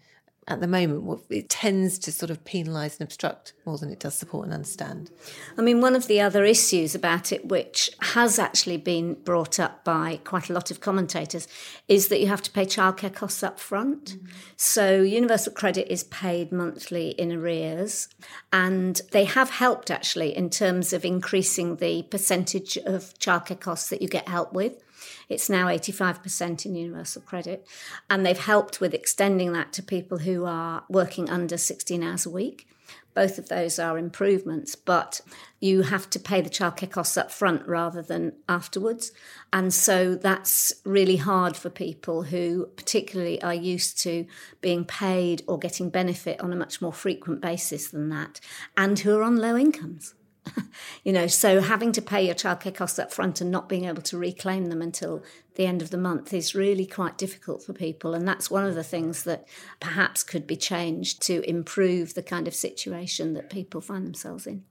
at 0.48 0.60
the 0.60 0.66
moment, 0.66 1.20
it 1.30 1.48
tends 1.48 2.00
to 2.00 2.10
sort 2.10 2.28
of 2.28 2.42
penalise 2.42 2.98
and 2.98 3.02
obstruct 3.02 3.52
more 3.64 3.78
than 3.78 3.92
it 3.92 4.00
does 4.00 4.14
support 4.14 4.44
and 4.44 4.52
understand. 4.52 5.08
I 5.56 5.62
mean, 5.62 5.80
one 5.80 5.94
of 5.94 6.08
the 6.08 6.20
other 6.20 6.44
issues 6.44 6.96
about 6.96 7.30
it, 7.30 7.46
which 7.46 7.90
has 8.00 8.40
actually 8.40 8.76
been 8.76 9.14
brought 9.14 9.60
up 9.60 9.84
by 9.84 10.18
quite 10.24 10.50
a 10.50 10.52
lot 10.52 10.72
of 10.72 10.80
commentators, 10.80 11.46
is 11.86 12.08
that 12.08 12.20
you 12.20 12.26
have 12.26 12.42
to 12.42 12.50
pay 12.50 12.64
childcare 12.64 13.14
costs 13.14 13.44
up 13.44 13.60
front. 13.60 14.16
Mm-hmm. 14.16 14.26
So, 14.56 15.00
universal 15.02 15.52
credit 15.52 15.92
is 15.92 16.02
paid 16.04 16.50
monthly 16.50 17.10
in 17.10 17.30
arrears, 17.30 18.08
and 18.52 19.00
they 19.12 19.24
have 19.26 19.50
helped 19.50 19.92
actually 19.92 20.36
in 20.36 20.50
terms 20.50 20.92
of 20.92 21.04
increasing 21.04 21.76
the 21.76 22.02
percentage 22.02 22.76
of 22.78 23.14
childcare 23.20 23.60
costs 23.60 23.90
that 23.90 24.02
you 24.02 24.08
get 24.08 24.28
help 24.28 24.52
with. 24.52 24.82
It's 25.28 25.48
now 25.48 25.66
85% 25.66 26.66
in 26.66 26.74
universal 26.74 27.22
credit. 27.22 27.66
And 28.10 28.24
they've 28.24 28.38
helped 28.38 28.80
with 28.80 28.94
extending 28.94 29.52
that 29.52 29.72
to 29.74 29.82
people 29.82 30.18
who 30.18 30.44
are 30.44 30.84
working 30.88 31.30
under 31.30 31.56
16 31.56 32.02
hours 32.02 32.26
a 32.26 32.30
week. 32.30 32.68
Both 33.14 33.38
of 33.38 33.48
those 33.48 33.78
are 33.78 33.98
improvements, 33.98 34.74
but 34.74 35.20
you 35.60 35.82
have 35.82 36.08
to 36.10 36.18
pay 36.18 36.40
the 36.40 36.48
childcare 36.48 36.90
costs 36.90 37.18
up 37.18 37.30
front 37.30 37.66
rather 37.68 38.00
than 38.00 38.32
afterwards. 38.48 39.12
And 39.52 39.72
so 39.72 40.14
that's 40.14 40.72
really 40.84 41.16
hard 41.16 41.54
for 41.54 41.68
people 41.68 42.22
who 42.22 42.66
particularly 42.74 43.42
are 43.42 43.54
used 43.54 44.00
to 44.02 44.26
being 44.62 44.86
paid 44.86 45.42
or 45.46 45.58
getting 45.58 45.90
benefit 45.90 46.40
on 46.40 46.52
a 46.52 46.56
much 46.56 46.80
more 46.80 46.92
frequent 46.92 47.42
basis 47.42 47.88
than 47.88 48.08
that 48.08 48.40
and 48.78 48.98
who 48.98 49.14
are 49.14 49.22
on 49.22 49.36
low 49.36 49.56
incomes. 49.56 50.14
you 51.04 51.12
know, 51.12 51.26
so 51.26 51.60
having 51.60 51.92
to 51.92 52.02
pay 52.02 52.24
your 52.24 52.34
childcare 52.34 52.74
costs 52.74 52.98
up 52.98 53.12
front 53.12 53.40
and 53.40 53.50
not 53.50 53.68
being 53.68 53.84
able 53.84 54.02
to 54.02 54.18
reclaim 54.18 54.66
them 54.66 54.82
until 54.82 55.22
the 55.54 55.66
end 55.66 55.82
of 55.82 55.90
the 55.90 55.98
month 55.98 56.32
is 56.32 56.54
really 56.54 56.86
quite 56.86 57.18
difficult 57.18 57.62
for 57.62 57.72
people. 57.72 58.14
And 58.14 58.26
that's 58.26 58.50
one 58.50 58.64
of 58.64 58.74
the 58.74 58.84
things 58.84 59.24
that 59.24 59.46
perhaps 59.80 60.22
could 60.22 60.46
be 60.46 60.56
changed 60.56 61.22
to 61.22 61.48
improve 61.48 62.14
the 62.14 62.22
kind 62.22 62.48
of 62.48 62.54
situation 62.54 63.34
that 63.34 63.50
people 63.50 63.80
find 63.80 64.06
themselves 64.06 64.46
in. 64.46 64.64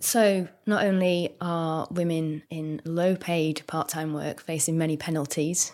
So, 0.00 0.48
not 0.66 0.84
only 0.84 1.34
are 1.40 1.88
women 1.90 2.42
in 2.50 2.82
low 2.84 3.16
paid 3.16 3.62
part 3.66 3.88
time 3.88 4.12
work 4.12 4.40
facing 4.40 4.76
many 4.76 4.98
penalties, 4.98 5.72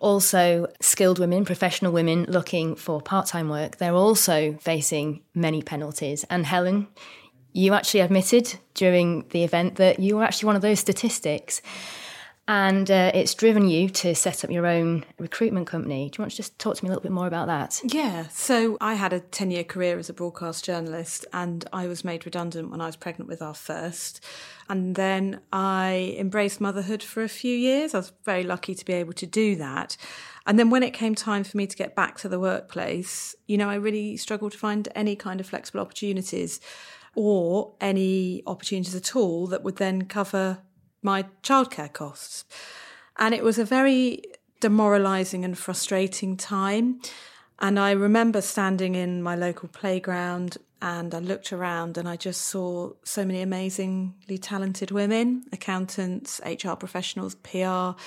also 0.00 0.66
skilled 0.80 1.20
women, 1.20 1.44
professional 1.44 1.92
women 1.92 2.24
looking 2.24 2.74
for 2.74 3.00
part 3.00 3.26
time 3.26 3.48
work, 3.48 3.76
they're 3.76 3.94
also 3.94 4.54
facing 4.54 5.22
many 5.32 5.62
penalties. 5.62 6.24
And 6.28 6.44
Helen, 6.44 6.88
you 7.52 7.74
actually 7.74 8.00
admitted 8.00 8.58
during 8.74 9.26
the 9.30 9.44
event 9.44 9.76
that 9.76 9.98
you 9.98 10.16
were 10.16 10.24
actually 10.24 10.46
one 10.46 10.56
of 10.56 10.62
those 10.62 10.80
statistics. 10.80 11.62
And 12.48 12.90
uh, 12.90 13.12
it's 13.14 13.34
driven 13.34 13.68
you 13.68 13.88
to 13.88 14.16
set 14.16 14.42
up 14.42 14.50
your 14.50 14.66
own 14.66 15.04
recruitment 15.18 15.68
company. 15.68 16.10
Do 16.10 16.18
you 16.18 16.22
want 16.22 16.32
to 16.32 16.36
just 16.36 16.58
talk 16.58 16.76
to 16.76 16.84
me 16.84 16.88
a 16.88 16.90
little 16.90 17.02
bit 17.02 17.12
more 17.12 17.28
about 17.28 17.46
that? 17.46 17.80
Yeah. 17.84 18.26
So 18.28 18.76
I 18.80 18.94
had 18.94 19.12
a 19.12 19.20
10 19.20 19.52
year 19.52 19.62
career 19.62 19.96
as 19.96 20.10
a 20.10 20.12
broadcast 20.12 20.64
journalist, 20.64 21.24
and 21.32 21.64
I 21.72 21.86
was 21.86 22.04
made 22.04 22.26
redundant 22.26 22.70
when 22.70 22.80
I 22.80 22.86
was 22.86 22.96
pregnant 22.96 23.28
with 23.28 23.40
our 23.42 23.54
first. 23.54 24.24
And 24.68 24.96
then 24.96 25.40
I 25.52 26.16
embraced 26.18 26.60
motherhood 26.60 27.02
for 27.02 27.22
a 27.22 27.28
few 27.28 27.56
years. 27.56 27.94
I 27.94 27.98
was 27.98 28.12
very 28.24 28.42
lucky 28.42 28.74
to 28.74 28.84
be 28.84 28.94
able 28.94 29.12
to 29.14 29.26
do 29.26 29.54
that. 29.56 29.96
And 30.44 30.58
then 30.58 30.68
when 30.68 30.82
it 30.82 30.92
came 30.92 31.14
time 31.14 31.44
for 31.44 31.56
me 31.56 31.68
to 31.68 31.76
get 31.76 31.94
back 31.94 32.18
to 32.18 32.28
the 32.28 32.40
workplace, 32.40 33.36
you 33.46 33.56
know, 33.56 33.70
I 33.70 33.76
really 33.76 34.16
struggled 34.16 34.52
to 34.52 34.58
find 34.58 34.88
any 34.96 35.14
kind 35.14 35.38
of 35.38 35.46
flexible 35.46 35.80
opportunities 35.80 36.60
or 37.14 37.74
any 37.80 38.42
opportunities 38.46 38.94
at 38.94 39.14
all 39.14 39.46
that 39.48 39.62
would 39.62 39.76
then 39.76 40.02
cover 40.06 40.58
my 41.02 41.24
childcare 41.42 41.92
costs. 41.92 42.44
And 43.18 43.34
it 43.34 43.44
was 43.44 43.58
a 43.58 43.64
very 43.64 44.22
demoralizing 44.60 45.44
and 45.44 45.58
frustrating 45.58 46.36
time. 46.36 47.00
And 47.58 47.78
I 47.78 47.92
remember 47.92 48.40
standing 48.40 48.94
in 48.94 49.22
my 49.22 49.34
local 49.34 49.68
playground 49.68 50.56
and 50.80 51.14
I 51.14 51.20
looked 51.20 51.52
around 51.52 51.96
and 51.96 52.08
I 52.08 52.16
just 52.16 52.42
saw 52.42 52.92
so 53.04 53.24
many 53.24 53.40
amazingly 53.40 54.38
talented 54.38 54.90
women, 54.90 55.44
accountants, 55.52 56.40
HR 56.44 56.74
professionals, 56.74 57.36
PR 57.36 58.00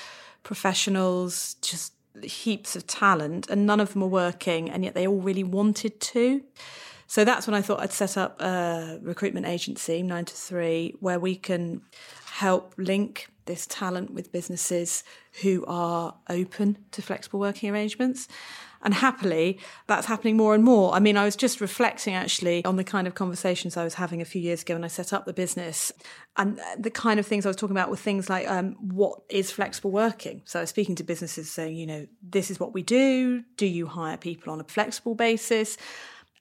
professionals, 0.44 1.56
just 1.62 1.94
heaps 2.22 2.76
of 2.76 2.86
talent. 2.86 3.50
And 3.50 3.65
none 3.65 3.80
of 3.80 3.94
them 3.94 4.02
were 4.02 4.08
working, 4.08 4.70
and 4.70 4.84
yet 4.84 4.94
they 4.94 5.08
all 5.08 5.22
really 5.22 5.44
wanted 5.44 6.00
to. 6.02 6.41
So 7.08 7.24
that's 7.24 7.48
when 7.48 7.54
I 7.54 7.62
thought 7.62 7.82
I'd 7.82 7.91
set 7.91 8.18
up 8.18 8.41
a 8.41 9.00
recruitment 9.02 9.46
agency, 9.46 10.02
nine 10.02 10.26
to 10.26 10.34
three, 10.34 10.96
where 11.00 11.20
we 11.20 11.36
can 11.36 11.82
help 12.32 12.74
link 12.78 13.30
this 13.46 13.68
talent 13.68 14.12
with 14.12 14.32
businesses 14.32 15.04
who 15.41 15.63
are 15.68 16.15
open 16.30 16.78
to 16.91 17.02
flexible 17.02 17.39
working 17.39 17.70
arrangements. 17.70 18.28
And 18.82 18.94
happily, 18.94 19.60
that's 19.88 20.06
happening 20.06 20.38
more 20.38 20.54
and 20.54 20.63
more. 20.63 20.94
I 20.94 21.00
mean, 21.00 21.18
I 21.18 21.26
was 21.26 21.36
just 21.36 21.60
reflecting 21.60 22.13
actually 22.13 22.63
on 22.65 22.76
the 22.76 22.84
kind 22.84 23.08
of 23.08 23.15
conversations 23.15 23.78
I 23.78 23.84
was 23.84 23.96
having 23.96 24.22
a 24.22 24.26
few 24.26 24.41
years 24.41 24.62
ago 24.62 24.76
when 24.76 24.84
I 24.84 24.88
set 24.88 25.12
up 25.12 25.26
the 25.26 25.34
business. 25.34 25.91
And 26.38 26.60
the 26.78 26.91
kind 26.91 27.20
of 27.20 27.26
things 27.26 27.46
I 27.46 27.50
was 27.50 27.56
talking 27.56 27.76
about 27.76 27.89
were 27.89 27.96
things 27.96 28.30
like 28.30 28.48
um, 28.48 28.76
what 28.80 29.22
is 29.28 29.50
flexible 29.50 29.89
working? 29.89 30.44
So 30.46 30.60
I 30.60 30.63
was 30.63 30.70
speaking 30.70 30.94
to 30.96 31.04
businesses 31.04 31.50
saying, 31.50 31.76
you 31.76 31.88
know, 31.88 32.06
this 32.22 32.52
is 32.52 32.60
what 32.60 32.76
we 32.76 32.84
do. 32.84 33.44
Do 33.58 33.65
you 33.65 33.88
hire 33.88 34.18
people 34.18 34.54
on 34.54 34.60
a 34.60 34.65
flexible 34.65 35.15
basis? 35.15 35.78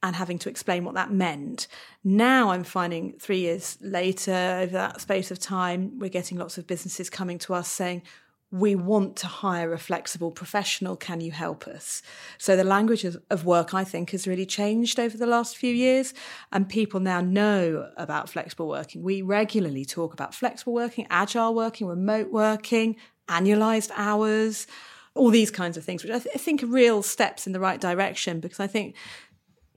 And 0.05 0.15
having 0.15 0.39
to 0.39 0.51
explain 0.51 0.85
what 0.85 0.95
that 0.95 1.11
meant. 1.11 1.67
Now 2.05 2.51
I'm 2.51 2.63
finding 2.63 3.15
three 3.19 3.41
years 3.41 3.79
later, 3.81 4.59
over 4.61 4.73
that 4.73 5.01
space 5.01 5.31
of 5.31 5.39
time, 5.39 5.99
we're 5.99 6.11
getting 6.11 6.37
lots 6.37 6.59
of 6.59 6.67
businesses 6.67 7.09
coming 7.09 7.39
to 7.39 7.55
us 7.55 7.69
saying, 7.69 8.03
we 8.51 8.75
want 8.75 9.17
to 9.17 9.27
hire 9.27 9.73
a 9.73 9.79
flexible 9.79 10.31
professional. 10.31 10.95
Can 10.95 11.23
you 11.23 11.33
help 11.33 11.67
us? 11.67 12.03
So 12.37 12.55
the 12.55 12.65
language 12.65 13.05
of, 13.05 13.45
work, 13.47 13.73
I 13.73 13.83
think, 13.83 14.11
has 14.11 14.29
really 14.29 14.45
changed 14.45 15.01
over 15.01 15.17
the 15.17 15.27
last 15.27 15.57
few 15.57 15.75
years. 15.75 16.13
And 16.53 16.69
people 16.69 17.01
now 17.01 17.23
know 17.23 17.91
about 17.97 18.29
flexible 18.29 18.69
working. 18.69 19.03
We 19.03 19.23
regularly 19.23 19.87
talk 19.87 20.13
about 20.13 20.35
flexible 20.35 20.75
working, 20.75 21.07
agile 21.09 21.55
working, 21.55 21.87
remote 21.87 22.31
working, 22.31 22.97
annualized 23.29 23.91
hours, 23.97 24.67
all 25.15 25.31
these 25.31 25.51
kinds 25.51 25.79
of 25.79 25.85
things, 25.85 26.05
which 26.05 26.13
I, 26.13 26.19
th- 26.19 26.35
I 26.35 26.39
think 26.39 26.63
are 26.63 26.67
real 26.67 27.03
steps 27.03 27.47
in 27.47 27.55
the 27.55 27.61
right 27.61 27.81
direction 27.81 28.39
because 28.39 28.61
I 28.61 28.67
think 28.67 28.95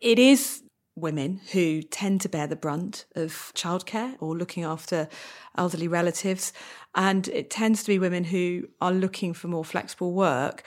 it 0.01 0.19
is 0.19 0.63
women 0.95 1.39
who 1.51 1.81
tend 1.83 2.21
to 2.21 2.29
bear 2.29 2.47
the 2.47 2.55
brunt 2.55 3.05
of 3.15 3.51
childcare 3.55 4.15
or 4.19 4.36
looking 4.36 4.63
after 4.63 5.07
elderly 5.55 5.88
relatives. 5.88 6.51
And 6.95 7.27
it 7.27 7.49
tends 7.49 7.83
to 7.83 7.89
be 7.89 7.99
women 7.99 8.25
who 8.25 8.67
are 8.81 8.91
looking 8.91 9.33
for 9.33 9.47
more 9.47 9.63
flexible 9.63 10.13
work. 10.13 10.63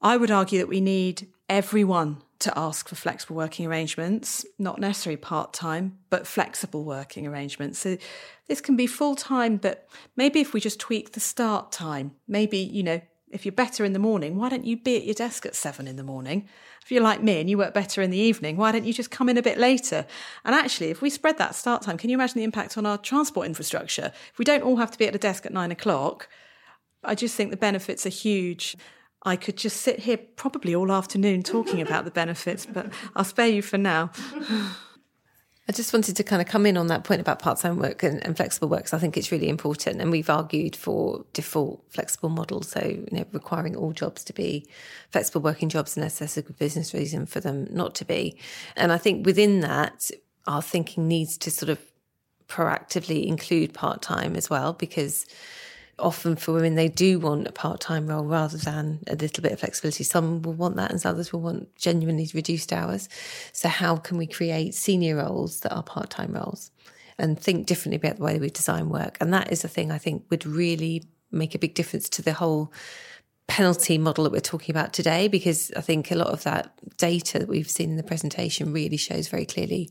I 0.00 0.16
would 0.16 0.30
argue 0.30 0.58
that 0.60 0.68
we 0.68 0.80
need 0.80 1.26
everyone 1.48 2.22
to 2.38 2.56
ask 2.56 2.88
for 2.88 2.94
flexible 2.94 3.34
working 3.34 3.66
arrangements, 3.66 4.46
not 4.60 4.78
necessarily 4.78 5.16
part 5.16 5.52
time, 5.52 5.98
but 6.08 6.24
flexible 6.24 6.84
working 6.84 7.26
arrangements. 7.26 7.80
So 7.80 7.98
this 8.46 8.60
can 8.60 8.76
be 8.76 8.86
full 8.86 9.16
time, 9.16 9.56
but 9.56 9.88
maybe 10.16 10.40
if 10.40 10.52
we 10.52 10.60
just 10.60 10.78
tweak 10.78 11.12
the 11.12 11.20
start 11.20 11.72
time, 11.72 12.12
maybe, 12.28 12.58
you 12.58 12.84
know, 12.84 13.00
if 13.30 13.44
you're 13.44 13.52
better 13.52 13.84
in 13.84 13.92
the 13.92 13.98
morning, 13.98 14.36
why 14.36 14.48
don't 14.48 14.64
you 14.64 14.76
be 14.76 14.96
at 14.96 15.04
your 15.04 15.14
desk 15.14 15.44
at 15.46 15.56
seven 15.56 15.88
in 15.88 15.96
the 15.96 16.04
morning? 16.04 16.48
If 16.88 16.92
you're 16.92 17.02
like 17.02 17.22
me 17.22 17.38
and 17.38 17.50
you 17.50 17.58
work 17.58 17.74
better 17.74 18.00
in 18.00 18.10
the 18.10 18.16
evening, 18.16 18.56
why 18.56 18.72
don't 18.72 18.86
you 18.86 18.94
just 18.94 19.10
come 19.10 19.28
in 19.28 19.36
a 19.36 19.42
bit 19.42 19.58
later? 19.58 20.06
And 20.42 20.54
actually, 20.54 20.88
if 20.88 21.02
we 21.02 21.10
spread 21.10 21.36
that 21.36 21.54
start 21.54 21.82
time, 21.82 21.98
can 21.98 22.08
you 22.08 22.16
imagine 22.16 22.38
the 22.38 22.44
impact 22.44 22.78
on 22.78 22.86
our 22.86 22.96
transport 22.96 23.44
infrastructure? 23.44 24.10
If 24.32 24.38
we 24.38 24.46
don't 24.46 24.62
all 24.62 24.76
have 24.76 24.90
to 24.92 24.96
be 24.96 25.06
at 25.06 25.14
a 25.14 25.18
desk 25.18 25.44
at 25.44 25.52
nine 25.52 25.70
o'clock, 25.70 26.30
I 27.04 27.14
just 27.14 27.34
think 27.34 27.50
the 27.50 27.58
benefits 27.58 28.06
are 28.06 28.08
huge. 28.08 28.74
I 29.22 29.36
could 29.36 29.58
just 29.58 29.82
sit 29.82 29.98
here 29.98 30.16
probably 30.16 30.74
all 30.74 30.90
afternoon 30.90 31.42
talking 31.42 31.82
about 31.82 32.06
the 32.06 32.10
benefits, 32.10 32.64
but 32.64 32.90
I'll 33.14 33.22
spare 33.22 33.48
you 33.48 33.60
for 33.60 33.76
now. 33.76 34.10
I 35.68 35.72
just 35.72 35.92
wanted 35.92 36.16
to 36.16 36.24
kind 36.24 36.40
of 36.40 36.48
come 36.48 36.64
in 36.64 36.78
on 36.78 36.86
that 36.86 37.04
point 37.04 37.20
about 37.20 37.40
part 37.40 37.58
time 37.58 37.78
work 37.78 38.02
and, 38.02 38.24
and, 38.24 38.34
flexible 38.34 38.68
work 38.68 38.80
because 38.80 38.94
I 38.94 38.98
think 38.98 39.18
it's 39.18 39.30
really 39.30 39.50
important. 39.50 40.00
And 40.00 40.10
we've 40.10 40.30
argued 40.30 40.74
for 40.74 41.26
default 41.34 41.84
flexible 41.90 42.30
models, 42.30 42.70
so 42.70 42.80
you 42.80 43.06
know, 43.12 43.26
requiring 43.32 43.76
all 43.76 43.92
jobs 43.92 44.24
to 44.24 44.32
be 44.32 44.66
flexible 45.10 45.42
working 45.42 45.68
jobs 45.68 45.94
unless 45.94 46.20
there's 46.20 46.38
a 46.38 46.42
good 46.42 46.58
business 46.58 46.94
reason 46.94 47.26
for 47.26 47.40
them 47.40 47.68
not 47.70 47.94
to 47.96 48.06
be. 48.06 48.38
And 48.76 48.92
I 48.92 48.98
think 48.98 49.26
within 49.26 49.60
that, 49.60 50.10
our 50.46 50.62
thinking 50.62 51.06
needs 51.06 51.36
to 51.38 51.50
sort 51.50 51.68
of 51.68 51.78
proactively 52.48 53.26
include 53.26 53.74
part 53.74 54.00
time 54.00 54.36
as 54.36 54.48
well 54.48 54.72
because 54.72 55.26
often 55.98 56.36
for 56.36 56.52
women, 56.52 56.74
they 56.74 56.88
do 56.88 57.18
want 57.18 57.46
a 57.46 57.52
part 57.52 57.80
time 57.80 58.06
role 58.06 58.24
rather 58.24 58.56
than 58.56 59.00
a 59.06 59.16
little 59.16 59.42
bit 59.42 59.52
of 59.52 59.60
flexibility. 59.60 60.04
Some 60.04 60.42
will 60.42 60.54
want 60.54 60.76
that, 60.76 60.90
and 60.90 61.04
others 61.04 61.32
will 61.32 61.40
want 61.40 61.74
genuinely 61.76 62.28
reduced 62.34 62.72
hours. 62.72 63.08
So, 63.52 63.68
how 63.68 63.96
can 63.96 64.18
we 64.18 64.26
create 64.26 64.74
senior 64.74 65.16
roles 65.16 65.60
that 65.60 65.74
are 65.74 65.82
part 65.82 66.10
time 66.10 66.32
roles 66.32 66.70
and 67.18 67.38
think 67.38 67.66
differently 67.66 67.96
about 67.96 68.18
the 68.18 68.24
way 68.24 68.38
we 68.38 68.50
design 68.50 68.88
work? 68.88 69.16
And 69.20 69.32
that 69.32 69.52
is 69.52 69.64
a 69.64 69.68
thing 69.68 69.90
I 69.90 69.98
think 69.98 70.24
would 70.30 70.46
really 70.46 71.04
make 71.30 71.54
a 71.54 71.58
big 71.58 71.74
difference 71.74 72.08
to 72.08 72.22
the 72.22 72.32
whole 72.32 72.72
penalty 73.48 73.96
model 73.96 74.24
that 74.24 74.32
we're 74.32 74.40
talking 74.40 74.74
about 74.74 74.92
today 74.92 75.26
because 75.26 75.72
I 75.74 75.80
think 75.80 76.10
a 76.10 76.14
lot 76.14 76.28
of 76.28 76.42
that 76.44 76.70
data 76.98 77.38
that 77.38 77.48
we've 77.48 77.68
seen 77.68 77.90
in 77.90 77.96
the 77.96 78.02
presentation 78.02 78.72
really 78.72 78.98
shows 78.98 79.28
very 79.28 79.46
clearly 79.46 79.90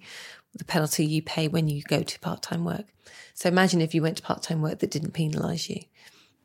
the 0.54 0.64
penalty 0.64 1.06
you 1.06 1.22
pay 1.22 1.48
when 1.48 1.68
you 1.68 1.82
go 1.84 2.04
to 2.04 2.20
part 2.20 2.44
time 2.44 2.64
work. 2.64 2.86
So 3.34 3.50
imagine 3.50 3.82
if 3.82 3.94
you 3.94 4.02
went 4.02 4.18
to 4.18 4.24
part 4.24 4.44
time 4.44 4.62
work 4.62 4.80
that 4.80 4.92
didn't 4.92 5.14
penalise 5.14 5.70
you. 5.70 5.82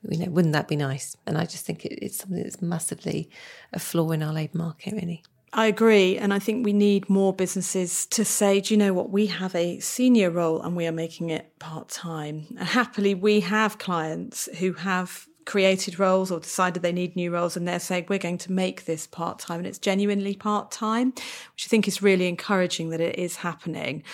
You 0.09 0.19
know, 0.19 0.31
wouldn't 0.31 0.55
that 0.55 0.69
be 0.69 0.77
nice? 0.77 1.17
And 1.27 1.39
I 1.39 1.45
just 1.45 1.65
think 1.65 1.85
it, 1.85 1.99
it's 2.05 2.19
something 2.19 2.43
that's 2.43 2.61
massively 2.61 3.31
a 3.73 3.79
flaw 3.79 4.11
in 4.11 4.23
our 4.23 4.33
labour 4.33 4.59
market, 4.59 4.95
really. 4.95 5.23
I 5.55 5.67
agree. 5.67 6.17
And 6.17 6.33
I 6.33 6.39
think 6.39 6.65
we 6.65 6.73
need 6.73 7.11
more 7.11 7.33
businesses 7.35 8.07
to 8.07 8.25
say, 8.25 8.61
do 8.61 8.73
you 8.73 8.79
know 8.79 8.95
what? 8.95 9.11
We 9.11 9.27
have 9.27 9.55
a 9.55 9.79
senior 9.81 10.31
role 10.31 10.63
and 10.63 10.75
we 10.75 10.87
are 10.87 10.93
making 10.93 11.29
it 11.29 11.59
part 11.59 11.91
time. 11.91 12.47
And 12.59 12.67
happily, 12.67 13.15
we 13.15 13.41
have 13.41 13.79
clients 13.79 14.49
who 14.59 14.73
have 14.73 15.29
created 15.45 15.99
roles 15.99 16.31
or 16.31 16.41
decided 16.41 16.83
they 16.83 16.93
need 16.93 17.17
new 17.17 17.31
roles 17.31 17.57
and 17.57 17.67
they're 17.67 17.81
saying 17.81 18.07
we're 18.09 18.19
going 18.19 18.39
to 18.39 18.53
make 18.53 18.85
this 18.85 19.07
part 19.07 19.39
time 19.39 19.59
and 19.59 19.67
it's 19.67 19.79
genuinely 19.79 20.35
part 20.35 20.71
time, 20.71 21.11
which 21.11 21.67
I 21.67 21.69
think 21.69 21.87
is 21.87 22.01
really 22.01 22.29
encouraging 22.29 22.91
that 22.91 23.01
it 23.01 23.19
is 23.19 23.37
happening. 23.37 24.05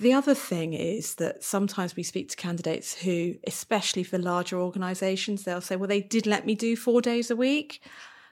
The 0.00 0.12
other 0.12 0.34
thing 0.34 0.74
is 0.74 1.16
that 1.16 1.42
sometimes 1.42 1.96
we 1.96 2.04
speak 2.04 2.28
to 2.28 2.36
candidates 2.36 2.94
who, 2.94 3.34
especially 3.46 4.04
for 4.04 4.16
larger 4.16 4.60
organisations, 4.60 5.42
they'll 5.42 5.60
say, 5.60 5.74
well, 5.74 5.88
they 5.88 6.00
did 6.00 6.26
let 6.26 6.46
me 6.46 6.54
do 6.54 6.76
four 6.76 7.00
days 7.00 7.30
a 7.30 7.36
week, 7.36 7.82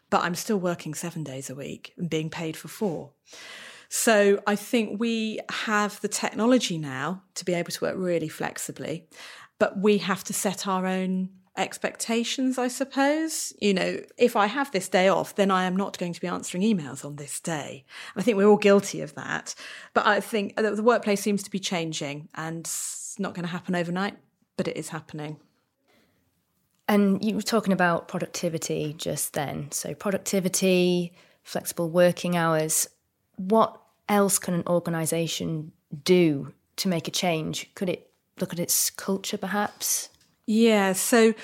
but 0.09 0.23
I'm 0.23 0.37
still 0.37 0.59
working 0.59 0.95
seven 0.95 1.25
days 1.25 1.51
a 1.51 1.57
week 1.57 1.93
and 1.99 2.09
being 2.09 2.31
paid 2.31 2.57
for 2.57 2.69
four. 2.69 3.11
So 3.89 4.41
I 4.47 4.55
think 4.55 5.01
we 5.01 5.41
have 5.51 6.01
the 6.01 6.09
technology 6.09 6.79
now 6.79 7.23
to 7.35 7.45
be 7.45 7.55
able 7.55 7.73
to 7.73 7.85
work 7.85 7.97
really 7.97 8.29
flexibly, 8.29 9.09
but 9.59 9.79
we 9.79 9.99
have 9.99 10.23
to 10.25 10.33
set 10.33 10.69
our 10.69 10.87
own 10.87 11.31
expectations, 11.57 12.59
I 12.59 12.69
suppose. 12.69 13.53
You 13.61 13.75
know, 13.75 14.01
if 14.19 14.37
I 14.37 14.47
have 14.47 14.71
this 14.71 14.89
day 14.89 15.09
off, 15.09 15.35
then 15.35 15.51
I 15.51 15.65
am 15.65 15.77
not 15.77 15.99
going 15.99 16.13
to 16.13 16.21
be 16.21 16.27
answering 16.27 16.63
emails 16.63 17.05
on 17.05 17.17
this 17.17 17.41
day. 17.41 17.85
I 18.17 18.23
think 18.23 18.37
we're 18.37 18.49
all 18.49 18.57
guilty 18.57 19.01
of 19.01 19.15
that. 19.15 19.55
But 19.95 20.07
I 20.07 20.21
think 20.21 20.55
uh, 20.57 20.71
the 20.71 20.83
workplace 20.83 21.21
seems 21.21 21.43
to 21.43 21.51
be 21.51 21.59
changing 21.59 22.29
and 22.35 22.61
it's 22.61 23.17
not 23.19 23.35
going 23.35 23.45
to 23.45 23.53
happen 23.53 23.75
overnight, 23.75 24.17
but 24.57 24.69
it 24.69 24.77
is 24.77 24.89
happening. 24.89 25.39
And 26.89 27.25
you 27.25 27.35
were 27.35 27.43
talking 27.43 27.73
about 27.73 28.07
productivity 28.07 28.95
just 28.97 29.33
then. 29.33 29.73
So, 29.73 29.95
productivity, 29.95 31.13
flexible 31.43 31.91
working 31.91 32.37
hours. 32.37 32.89
What 33.37 33.81
else 34.09 34.39
can 34.39 34.55
an 34.55 34.63
organisation 34.69 35.73
do 36.05 36.53
to 36.77 36.89
make 36.89 37.09
a 37.09 37.11
change? 37.11 37.75
Could 37.75 37.89
it 37.89 38.11
look 38.39 38.53
at 38.53 38.61
its 38.61 38.91
culture 38.91 39.39
perhaps? 39.39 40.11
Yeah, 40.47 40.93
so 40.93 41.35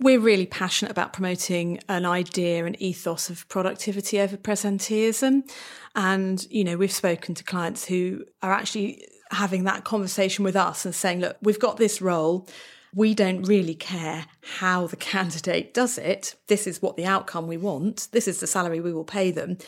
we're 0.00 0.20
really 0.20 0.46
passionate 0.46 0.90
about 0.90 1.12
promoting 1.12 1.80
an 1.88 2.04
idea 2.04 2.64
and 2.64 2.80
ethos 2.80 3.30
of 3.30 3.48
productivity 3.48 4.20
over 4.20 4.36
presenteeism. 4.36 5.48
And, 5.94 6.46
you 6.50 6.64
know, 6.64 6.76
we've 6.76 6.92
spoken 6.92 7.34
to 7.34 7.44
clients 7.44 7.86
who 7.86 8.24
are 8.42 8.52
actually 8.52 9.06
having 9.30 9.64
that 9.64 9.84
conversation 9.84 10.44
with 10.44 10.56
us 10.56 10.84
and 10.84 10.94
saying, 10.94 11.20
look, 11.20 11.36
we've 11.42 11.58
got 11.58 11.76
this 11.76 12.00
role. 12.00 12.46
We 12.94 13.14
don't 13.14 13.42
really 13.42 13.74
care 13.74 14.26
how 14.58 14.86
the 14.86 14.96
candidate 15.12 15.74
does 15.74 15.98
it. 15.98 16.34
This 16.46 16.66
is 16.66 16.82
what 16.82 16.96
the 16.96 17.06
outcome 17.06 17.46
we 17.46 17.56
want. 17.56 18.08
This 18.12 18.28
is 18.28 18.40
the 18.40 18.46
salary 18.46 18.80
we 18.80 18.92
will 18.92 19.04
pay 19.04 19.30
them. 19.30 19.58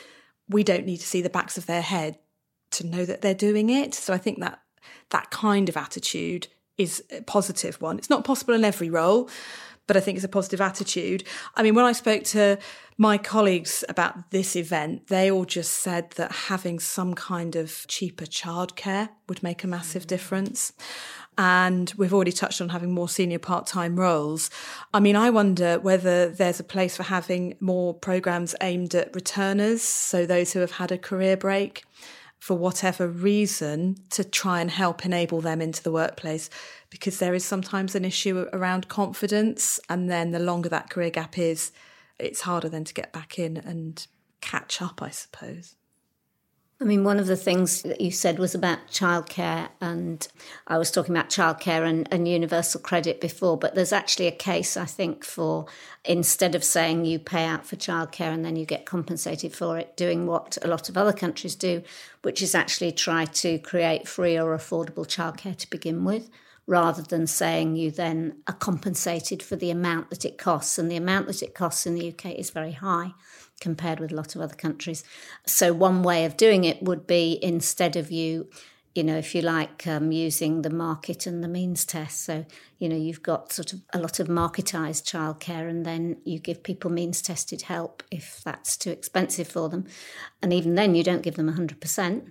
We 0.48 0.62
don't 0.62 0.87
need 0.87 0.98
to 0.98 1.07
see 1.07 1.22
the 1.22 1.31
backs 1.31 1.59
of 1.59 1.66
their 1.66 1.83
head 1.83 2.18
to 2.72 2.87
know 2.87 3.05
that 3.05 3.22
they're 3.22 3.35
doing 3.35 3.70
it. 3.70 3.94
So 3.94 4.12
I 4.12 4.18
think 4.18 4.40
that 4.40 4.61
that 5.11 5.31
kind 5.31 5.68
of 5.68 5.77
attitude 5.77 6.48
is 6.78 7.02
a 7.10 7.20
positive 7.22 7.80
one. 7.82 7.98
It's 7.98 8.08
not 8.08 8.24
possible 8.24 8.54
in 8.54 8.64
every 8.64 8.88
role, 8.88 9.28
but 9.86 9.96
I 9.96 10.00
think 10.00 10.16
it's 10.16 10.24
a 10.24 10.28
positive 10.28 10.60
attitude. 10.60 11.24
I 11.56 11.62
mean, 11.62 11.74
when 11.74 11.84
I 11.84 11.92
spoke 11.92 12.22
to 12.24 12.58
my 12.96 13.18
colleagues 13.18 13.84
about 13.88 14.30
this 14.30 14.54
event, 14.54 15.08
they 15.08 15.30
all 15.30 15.44
just 15.44 15.72
said 15.72 16.10
that 16.12 16.30
having 16.32 16.78
some 16.78 17.14
kind 17.14 17.56
of 17.56 17.84
cheaper 17.88 18.26
childcare 18.26 19.08
would 19.28 19.42
make 19.42 19.64
a 19.64 19.66
massive 19.66 20.04
mm. 20.04 20.08
difference. 20.08 20.72
And 21.40 21.92
we've 21.96 22.12
already 22.12 22.32
touched 22.32 22.60
on 22.60 22.70
having 22.70 22.92
more 22.92 23.08
senior 23.08 23.38
part 23.38 23.66
time 23.66 23.98
roles. 23.98 24.50
I 24.92 24.98
mean, 24.98 25.14
I 25.14 25.30
wonder 25.30 25.78
whether 25.78 26.28
there's 26.28 26.58
a 26.58 26.64
place 26.64 26.96
for 26.96 27.04
having 27.04 27.56
more 27.60 27.94
programs 27.94 28.56
aimed 28.60 28.94
at 28.96 29.14
returners, 29.14 29.80
so 29.82 30.26
those 30.26 30.52
who 30.52 30.58
have 30.58 30.72
had 30.72 30.90
a 30.90 30.98
career 30.98 31.36
break 31.36 31.84
for 32.38 32.57
whatever 32.57 33.09
reason 33.09 33.96
to 34.11 34.22
try 34.24 34.61
and 34.61 34.70
help 34.70 35.05
enable 35.05 35.40
them 35.40 35.61
into 35.61 35.83
the 35.83 35.92
workplace 35.92 36.48
because 36.90 37.18
there 37.18 37.35
is 37.35 37.44
sometimes 37.44 37.94
an 37.94 38.05
issue 38.05 38.46
around 38.53 38.88
confidence 38.88 39.81
and 39.88 40.11
then 40.11 40.31
the 40.31 40.38
longer 40.38 40.68
that 40.68 40.90
career 40.90 41.11
gap 41.11 41.37
is 41.38 41.72
it's 42.18 42.42
harder 42.42 42.68
then 42.68 42.85
to 42.85 42.94
get 42.94 43.12
back 43.12 43.38
in 43.38 43.57
and 43.57 44.07
catch 44.40 44.81
up 44.81 45.03
i 45.03 45.11
suppose 45.11 45.74
I 46.80 46.84
mean, 46.84 47.02
one 47.02 47.18
of 47.18 47.26
the 47.26 47.36
things 47.36 47.82
that 47.82 48.00
you 48.00 48.12
said 48.12 48.38
was 48.38 48.54
about 48.54 48.86
childcare, 48.86 49.68
and 49.80 50.26
I 50.68 50.78
was 50.78 50.92
talking 50.92 51.12
about 51.12 51.28
childcare 51.28 51.84
and, 51.84 52.06
and 52.12 52.28
universal 52.28 52.80
credit 52.80 53.20
before, 53.20 53.56
but 53.56 53.74
there's 53.74 53.92
actually 53.92 54.28
a 54.28 54.32
case, 54.32 54.76
I 54.76 54.84
think, 54.84 55.24
for 55.24 55.66
instead 56.04 56.54
of 56.54 56.62
saying 56.62 57.04
you 57.04 57.18
pay 57.18 57.44
out 57.46 57.66
for 57.66 57.74
childcare 57.74 58.32
and 58.32 58.44
then 58.44 58.54
you 58.54 58.64
get 58.64 58.86
compensated 58.86 59.56
for 59.56 59.76
it, 59.76 59.96
doing 59.96 60.28
what 60.28 60.56
a 60.62 60.68
lot 60.68 60.88
of 60.88 60.96
other 60.96 61.12
countries 61.12 61.56
do, 61.56 61.82
which 62.22 62.40
is 62.40 62.54
actually 62.54 62.92
try 62.92 63.24
to 63.24 63.58
create 63.58 64.06
free 64.06 64.38
or 64.38 64.56
affordable 64.56 65.04
childcare 65.04 65.56
to 65.56 65.70
begin 65.70 66.04
with 66.04 66.30
rather 66.68 67.02
than 67.02 67.26
saying 67.26 67.74
you 67.74 67.90
then 67.90 68.36
are 68.46 68.54
compensated 68.54 69.42
for 69.42 69.56
the 69.56 69.70
amount 69.70 70.10
that 70.10 70.24
it 70.24 70.38
costs. 70.38 70.78
And 70.78 70.88
the 70.88 70.96
amount 70.96 71.26
that 71.26 71.42
it 71.42 71.54
costs 71.54 71.86
in 71.86 71.94
the 71.94 72.10
UK 72.10 72.26
is 72.38 72.50
very 72.50 72.72
high 72.72 73.14
compared 73.61 74.01
with 74.01 74.12
a 74.12 74.14
lot 74.14 74.35
of 74.35 74.40
other 74.40 74.55
countries. 74.55 75.05
So, 75.47 75.73
one 75.73 76.03
way 76.03 76.25
of 76.25 76.37
doing 76.37 76.64
it 76.64 76.83
would 76.83 77.07
be 77.07 77.38
instead 77.42 77.97
of 77.97 78.11
you 78.11 78.49
you 78.94 79.05
know, 79.05 79.16
if 79.16 79.33
you 79.33 79.42
like, 79.42 79.87
um, 79.87 80.11
using 80.11 80.62
the 80.62 80.71
market 80.71 81.25
and 81.25 81.44
the 81.44 81.47
means 81.47 81.85
test. 81.85 82.21
So, 82.25 82.44
you 82.78 82.88
know, 82.88 82.96
you've 82.96 83.22
got 83.22 83.52
sort 83.52 83.72
of 83.72 83.80
a 83.92 83.98
lot 83.98 84.20
of 84.20 84.28
marketized 84.28 85.02
childcare, 85.02 85.68
and 85.68 85.84
then 85.84 86.16
you 86.24 86.38
give 86.38 86.62
people 86.62 86.90
means 86.90 87.20
tested 87.20 87.62
help 87.62 88.04
if 88.10 88.40
that's 88.44 88.76
too 88.76 88.90
expensive 88.90 89.48
for 89.48 89.68
them. 89.68 89.86
And 90.40 90.52
even 90.52 90.76
then, 90.76 90.94
you 90.94 91.02
don't 91.02 91.22
give 91.22 91.34
them 91.34 91.52
100%. 91.52 92.30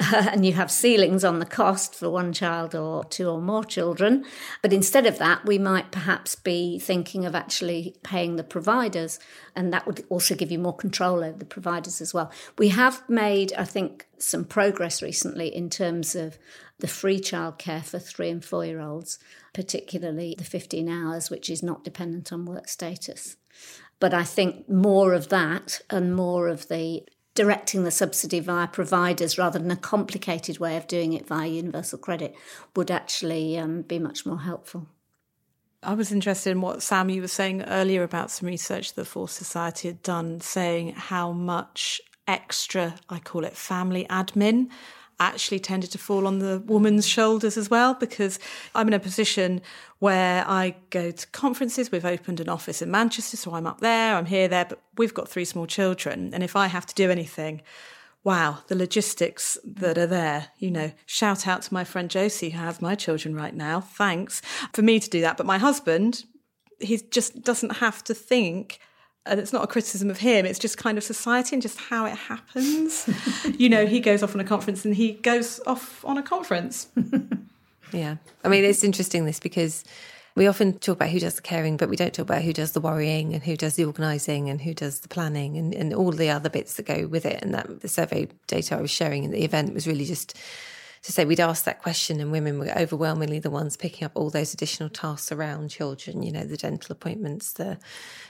and 0.12 0.44
you 0.44 0.52
have 0.54 0.70
ceilings 0.70 1.24
on 1.24 1.38
the 1.38 1.46
cost 1.46 1.94
for 1.94 2.10
one 2.10 2.32
child 2.32 2.74
or 2.74 3.04
two 3.04 3.28
or 3.28 3.40
more 3.40 3.64
children. 3.64 4.24
But 4.62 4.72
instead 4.72 5.06
of 5.06 5.18
that, 5.18 5.46
we 5.46 5.58
might 5.58 5.92
perhaps 5.92 6.34
be 6.34 6.78
thinking 6.80 7.24
of 7.24 7.36
actually 7.36 7.96
paying 8.02 8.34
the 8.34 8.44
providers, 8.44 9.20
and 9.54 9.72
that 9.72 9.86
would 9.86 10.04
also 10.08 10.34
give 10.34 10.50
you 10.50 10.58
more 10.58 10.76
control 10.76 11.22
over 11.22 11.38
the 11.38 11.44
providers 11.44 12.00
as 12.00 12.12
well. 12.12 12.32
We 12.58 12.70
have 12.70 13.08
made, 13.08 13.52
I 13.54 13.64
think, 13.64 14.06
some 14.18 14.44
progress 14.44 15.02
recently 15.02 15.54
in 15.54 15.70
terms 15.70 16.16
of 16.16 16.38
the 16.78 16.88
free 16.88 17.20
childcare 17.20 17.84
for 17.84 17.98
three 17.98 18.30
and 18.30 18.44
four 18.44 18.64
year 18.64 18.80
olds, 18.80 19.18
particularly 19.52 20.34
the 20.36 20.44
15 20.44 20.88
hours, 20.88 21.30
which 21.30 21.48
is 21.48 21.62
not 21.62 21.84
dependent 21.84 22.32
on 22.32 22.44
work 22.44 22.68
status. 22.68 23.36
But 24.00 24.12
I 24.12 24.24
think 24.24 24.68
more 24.68 25.14
of 25.14 25.28
that 25.28 25.80
and 25.88 26.14
more 26.14 26.48
of 26.48 26.68
the 26.68 27.04
directing 27.34 27.82
the 27.84 27.90
subsidy 27.90 28.38
via 28.40 28.68
providers 28.68 29.38
rather 29.38 29.58
than 29.58 29.70
a 29.70 29.76
complicated 29.76 30.58
way 30.58 30.76
of 30.76 30.86
doing 30.86 31.12
it 31.12 31.26
via 31.26 31.48
universal 31.48 31.98
credit 31.98 32.34
would 32.76 32.90
actually 32.90 33.58
um, 33.58 33.82
be 33.82 33.98
much 33.98 34.24
more 34.24 34.40
helpful. 34.40 34.86
I 35.82 35.94
was 35.94 36.12
interested 36.12 36.50
in 36.50 36.60
what 36.60 36.82
Sam 36.82 37.10
you 37.10 37.20
were 37.20 37.28
saying 37.28 37.62
earlier 37.64 38.02
about 38.02 38.30
some 38.30 38.46
research 38.46 38.94
the 38.94 39.04
Fawcett 39.04 39.36
Society 39.36 39.88
had 39.88 40.02
done, 40.02 40.40
saying 40.40 40.94
how 40.94 41.32
much 41.32 42.00
extra, 42.26 42.94
I 43.10 43.18
call 43.18 43.44
it 43.44 43.56
family 43.56 44.06
admin, 44.08 44.70
actually 45.20 45.60
tended 45.60 45.90
to 45.92 45.98
fall 45.98 46.26
on 46.26 46.38
the 46.38 46.60
woman's 46.66 47.06
shoulders 47.06 47.56
as 47.56 47.70
well 47.70 47.94
because 47.94 48.38
I'm 48.74 48.88
in 48.88 48.94
a 48.94 48.98
position 48.98 49.60
where 49.98 50.44
I 50.46 50.76
go 50.90 51.10
to 51.10 51.26
conferences. 51.28 51.90
We've 51.90 52.04
opened 52.04 52.40
an 52.40 52.48
office 52.48 52.82
in 52.82 52.90
Manchester, 52.90 53.36
so 53.36 53.54
I'm 53.54 53.66
up 53.66 53.80
there, 53.80 54.16
I'm 54.16 54.26
here, 54.26 54.48
there, 54.48 54.64
but 54.64 54.80
we've 54.96 55.14
got 55.14 55.28
three 55.28 55.44
small 55.44 55.66
children. 55.66 56.32
And 56.34 56.42
if 56.42 56.56
I 56.56 56.66
have 56.66 56.86
to 56.86 56.94
do 56.94 57.10
anything, 57.10 57.62
wow, 58.24 58.58
the 58.68 58.74
logistics 58.74 59.58
that 59.64 59.98
are 59.98 60.06
there, 60.06 60.48
you 60.58 60.70
know, 60.70 60.92
shout 61.06 61.46
out 61.46 61.62
to 61.62 61.74
my 61.74 61.84
friend 61.84 62.10
Josie 62.10 62.50
who 62.50 62.58
has 62.58 62.82
my 62.82 62.94
children 62.94 63.34
right 63.34 63.54
now. 63.54 63.80
Thanks 63.80 64.40
for 64.72 64.82
me 64.82 64.98
to 64.98 65.10
do 65.10 65.20
that. 65.20 65.36
But 65.36 65.46
my 65.46 65.58
husband, 65.58 66.24
he 66.80 66.96
just 66.96 67.42
doesn't 67.42 67.76
have 67.76 68.02
to 68.04 68.14
think 68.14 68.80
and 69.26 69.40
it's 69.40 69.52
not 69.52 69.64
a 69.64 69.66
criticism 69.66 70.10
of 70.10 70.18
him 70.18 70.44
it's 70.46 70.58
just 70.58 70.76
kind 70.76 70.98
of 70.98 71.04
society 71.04 71.54
and 71.54 71.62
just 71.62 71.78
how 71.78 72.04
it 72.06 72.16
happens. 72.16 73.08
You 73.58 73.68
know 73.68 73.86
he 73.86 74.00
goes 74.00 74.22
off 74.22 74.34
on 74.34 74.40
a 74.40 74.44
conference 74.44 74.84
and 74.84 74.94
he 74.94 75.12
goes 75.12 75.60
off 75.66 76.04
on 76.04 76.18
a 76.18 76.22
conference. 76.22 76.88
Yeah. 77.92 78.16
I 78.42 78.48
mean 78.48 78.64
it's 78.64 78.82
interesting 78.82 79.24
this 79.24 79.38
because 79.38 79.84
we 80.34 80.48
often 80.48 80.78
talk 80.78 80.96
about 80.96 81.10
who 81.10 81.20
does 81.20 81.36
the 81.36 81.42
caring 81.42 81.76
but 81.76 81.88
we 81.88 81.94
don't 81.94 82.12
talk 82.12 82.24
about 82.24 82.42
who 82.42 82.52
does 82.52 82.72
the 82.72 82.80
worrying 82.80 83.34
and 83.34 83.44
who 83.44 83.56
does 83.56 83.76
the 83.76 83.84
organising 83.84 84.50
and 84.50 84.60
who 84.60 84.74
does 84.74 85.00
the 85.00 85.08
planning 85.08 85.56
and, 85.56 85.72
and 85.72 85.94
all 85.94 86.10
the 86.10 86.30
other 86.30 86.50
bits 86.50 86.74
that 86.74 86.86
go 86.86 87.06
with 87.06 87.24
it. 87.24 87.40
And 87.40 87.54
that 87.54 87.82
the 87.82 87.88
survey 87.88 88.26
data 88.48 88.76
i 88.76 88.80
was 88.80 88.90
sharing 88.90 89.22
in 89.22 89.30
the 89.30 89.44
event 89.44 89.72
was 89.74 89.86
really 89.86 90.04
just 90.04 90.36
to 91.04 91.12
say 91.12 91.26
we'd 91.26 91.38
asked 91.38 91.66
that 91.66 91.82
question 91.82 92.18
and 92.18 92.32
women 92.32 92.58
were 92.58 92.72
overwhelmingly 92.78 93.38
the 93.38 93.50
ones 93.50 93.76
picking 93.76 94.06
up 94.06 94.12
all 94.14 94.30
those 94.30 94.54
additional 94.54 94.88
tasks 94.88 95.30
around 95.30 95.68
children, 95.68 96.22
you 96.22 96.32
know, 96.32 96.44
the 96.44 96.56
dental 96.56 96.92
appointments, 96.92 97.52
the 97.52 97.78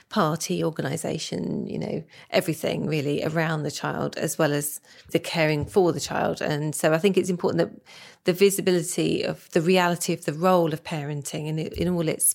party 0.08 0.62
organisation, 0.62 1.68
you 1.68 1.78
know, 1.78 2.02
everything 2.30 2.86
really 2.86 3.24
around 3.24 3.62
the 3.62 3.70
child 3.70 4.16
as 4.16 4.38
well 4.38 4.52
as 4.52 4.80
the 5.12 5.20
caring 5.20 5.64
for 5.64 5.92
the 5.92 6.00
child. 6.00 6.42
And 6.42 6.74
so 6.74 6.92
I 6.92 6.98
think 6.98 7.16
it's 7.16 7.30
important 7.30 7.58
that 7.58 7.80
the 8.24 8.32
visibility 8.32 9.22
of 9.22 9.48
the 9.50 9.60
reality 9.60 10.12
of 10.12 10.24
the 10.24 10.32
role 10.32 10.72
of 10.72 10.82
parenting 10.82 11.46
in, 11.46 11.58
in 11.60 11.88
all 11.88 12.08
its 12.08 12.34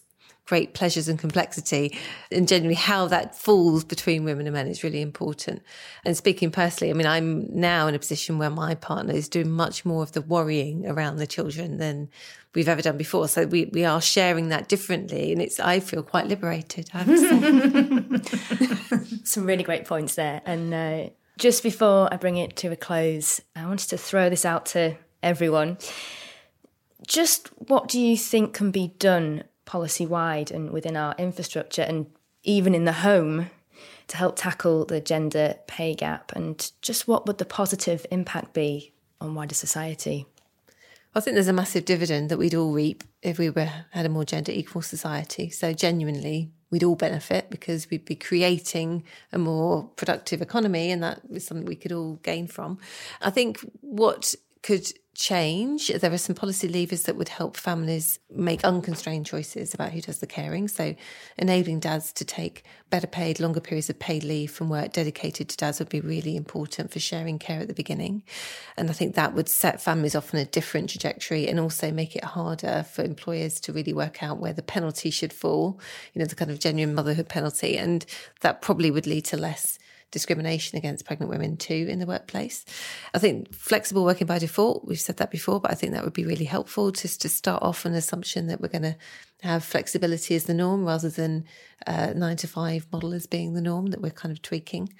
great 0.49 0.73
pleasures 0.73 1.07
and 1.07 1.19
complexity 1.19 1.95
and 2.31 2.47
generally 2.47 2.73
how 2.73 3.07
that 3.07 3.35
falls 3.35 3.83
between 3.83 4.23
women 4.23 4.47
and 4.47 4.55
men 4.55 4.65
is 4.65 4.83
really 4.83 4.99
important. 4.99 5.61
And 6.03 6.17
speaking 6.17 6.49
personally, 6.49 6.89
I 6.89 6.95
mean, 6.95 7.05
I'm 7.05 7.45
now 7.53 7.85
in 7.85 7.93
a 7.93 7.99
position 7.99 8.39
where 8.39 8.49
my 8.49 8.73
partner 8.73 9.13
is 9.13 9.29
doing 9.29 9.51
much 9.51 9.85
more 9.85 10.01
of 10.01 10.13
the 10.13 10.21
worrying 10.21 10.87
around 10.87 11.17
the 11.17 11.27
children 11.27 11.77
than 11.77 12.09
we've 12.55 12.67
ever 12.67 12.81
done 12.81 12.97
before. 12.97 13.27
So 13.27 13.45
we, 13.45 13.65
we 13.65 13.85
are 13.85 14.01
sharing 14.01 14.49
that 14.49 14.67
differently 14.67 15.31
and 15.31 15.39
it's, 15.39 15.59
I 15.59 15.81
feel 15.81 16.01
quite 16.01 16.25
liberated. 16.25 16.89
Some 19.23 19.45
really 19.45 19.61
great 19.61 19.85
points 19.85 20.15
there. 20.15 20.41
And 20.47 20.73
uh, 20.73 21.09
just 21.37 21.61
before 21.61 22.11
I 22.11 22.17
bring 22.17 22.37
it 22.37 22.55
to 22.57 22.71
a 22.71 22.75
close, 22.75 23.39
I 23.55 23.67
wanted 23.67 23.89
to 23.89 23.99
throw 23.99 24.31
this 24.31 24.45
out 24.45 24.65
to 24.67 24.97
everyone. 25.21 25.77
Just 27.05 27.49
what 27.69 27.87
do 27.87 28.01
you 28.01 28.17
think 28.17 28.55
can 28.55 28.71
be 28.71 28.95
done 28.97 29.43
policy 29.69 30.03
wide 30.03 30.49
and 30.49 30.71
within 30.71 30.97
our 30.97 31.13
infrastructure 31.19 31.83
and 31.83 32.07
even 32.41 32.73
in 32.73 32.85
the 32.85 32.91
home 32.91 33.51
to 34.07 34.17
help 34.17 34.35
tackle 34.35 34.83
the 34.83 34.99
gender 34.99 35.55
pay 35.67 35.93
gap? 35.93 36.31
And 36.35 36.71
just 36.81 37.07
what 37.07 37.27
would 37.27 37.37
the 37.37 37.45
positive 37.45 38.03
impact 38.09 38.53
be 38.53 38.93
on 39.21 39.35
wider 39.35 39.53
society? 39.53 40.25
I 41.13 41.19
think 41.19 41.35
there's 41.35 41.47
a 41.47 41.53
massive 41.53 41.85
dividend 41.85 42.29
that 42.29 42.39
we'd 42.39 42.55
all 42.55 42.71
reap 42.71 43.03
if 43.21 43.37
we 43.37 43.51
were 43.51 43.69
had 43.91 44.07
a 44.07 44.09
more 44.09 44.25
gender 44.25 44.51
equal 44.51 44.81
society. 44.81 45.51
So 45.51 45.71
genuinely, 45.71 46.51
we'd 46.71 46.83
all 46.83 46.95
benefit 46.95 47.51
because 47.51 47.89
we'd 47.91 48.05
be 48.05 48.15
creating 48.15 49.03
a 49.31 49.37
more 49.37 49.83
productive 49.95 50.41
economy, 50.41 50.91
and 50.91 51.03
that 51.03 51.21
is 51.29 51.45
something 51.45 51.65
we 51.65 51.75
could 51.75 51.91
all 51.91 52.15
gain 52.23 52.47
from. 52.47 52.79
I 53.21 53.29
think 53.29 53.59
what 53.81 54.33
could 54.63 54.91
change. 55.19 55.89
There 55.89 56.13
are 56.13 56.17
some 56.17 56.33
policy 56.33 56.69
levers 56.69 57.03
that 57.03 57.17
would 57.17 57.27
help 57.27 57.57
families 57.57 58.19
make 58.31 58.63
unconstrained 58.63 59.25
choices 59.25 59.73
about 59.73 59.91
who 59.91 59.99
does 59.99 60.19
the 60.19 60.25
caring. 60.27 60.69
So, 60.69 60.95
enabling 61.37 61.81
dads 61.81 62.13
to 62.13 62.25
take 62.25 62.63
better 62.89 63.05
paid, 63.05 63.41
longer 63.41 63.59
periods 63.59 63.89
of 63.89 63.99
paid 63.99 64.23
leave 64.23 64.49
from 64.49 64.69
work 64.69 64.93
dedicated 64.93 65.49
to 65.49 65.57
dads 65.57 65.79
would 65.79 65.89
be 65.89 65.99
really 65.99 66.37
important 66.37 66.91
for 66.91 66.99
sharing 66.99 67.37
care 67.37 67.59
at 67.59 67.67
the 67.67 67.73
beginning. 67.73 68.23
And 68.77 68.89
I 68.89 68.93
think 68.93 69.15
that 69.15 69.33
would 69.33 69.49
set 69.49 69.81
families 69.81 70.15
off 70.15 70.33
on 70.33 70.39
a 70.39 70.45
different 70.45 70.89
trajectory 70.89 71.49
and 71.49 71.59
also 71.59 71.91
make 71.91 72.15
it 72.15 72.23
harder 72.23 72.85
for 72.89 73.03
employers 73.03 73.59
to 73.61 73.73
really 73.73 73.93
work 73.93 74.23
out 74.23 74.39
where 74.39 74.53
the 74.53 74.63
penalty 74.63 75.09
should 75.09 75.33
fall, 75.33 75.81
you 76.13 76.19
know, 76.19 76.25
the 76.25 76.35
kind 76.35 76.49
of 76.49 76.61
genuine 76.61 76.95
motherhood 76.95 77.27
penalty. 77.27 77.77
And 77.77 78.05
that 78.39 78.61
probably 78.61 78.89
would 78.89 79.05
lead 79.05 79.25
to 79.25 79.37
less 79.37 79.77
discrimination 80.11 80.77
against 80.77 81.05
pregnant 81.05 81.29
women 81.29 81.57
too 81.57 81.87
in 81.89 81.99
the 81.99 82.05
workplace. 82.05 82.65
I 83.13 83.19
think 83.19 83.53
flexible 83.53 84.03
working 84.03 84.27
by 84.27 84.39
default, 84.39 84.85
we've 84.85 84.99
said 84.99 85.17
that 85.17 85.31
before, 85.31 85.59
but 85.59 85.71
I 85.71 85.75
think 85.75 85.93
that 85.93 86.03
would 86.03 86.13
be 86.13 86.25
really 86.25 86.45
helpful 86.45 86.91
just 86.91 87.21
to 87.21 87.29
start 87.29 87.61
off 87.63 87.85
an 87.85 87.93
assumption 87.93 88.47
that 88.47 88.61
we're 88.61 88.69
going 88.69 88.81
to 88.83 88.97
have 89.41 89.63
flexibility 89.63 90.35
as 90.35 90.43
the 90.45 90.53
norm 90.53 90.83
rather 90.83 91.09
than 91.09 91.45
uh, 91.87 92.11
nine 92.13 92.35
to 92.35 92.47
five 92.47 92.85
model 92.91 93.13
as 93.13 93.25
being 93.25 93.53
the 93.53 93.61
norm 93.61 93.87
that 93.87 94.01
we're 94.01 94.09
kind 94.09 94.33
of 94.33 94.41
tweaking. 94.41 94.93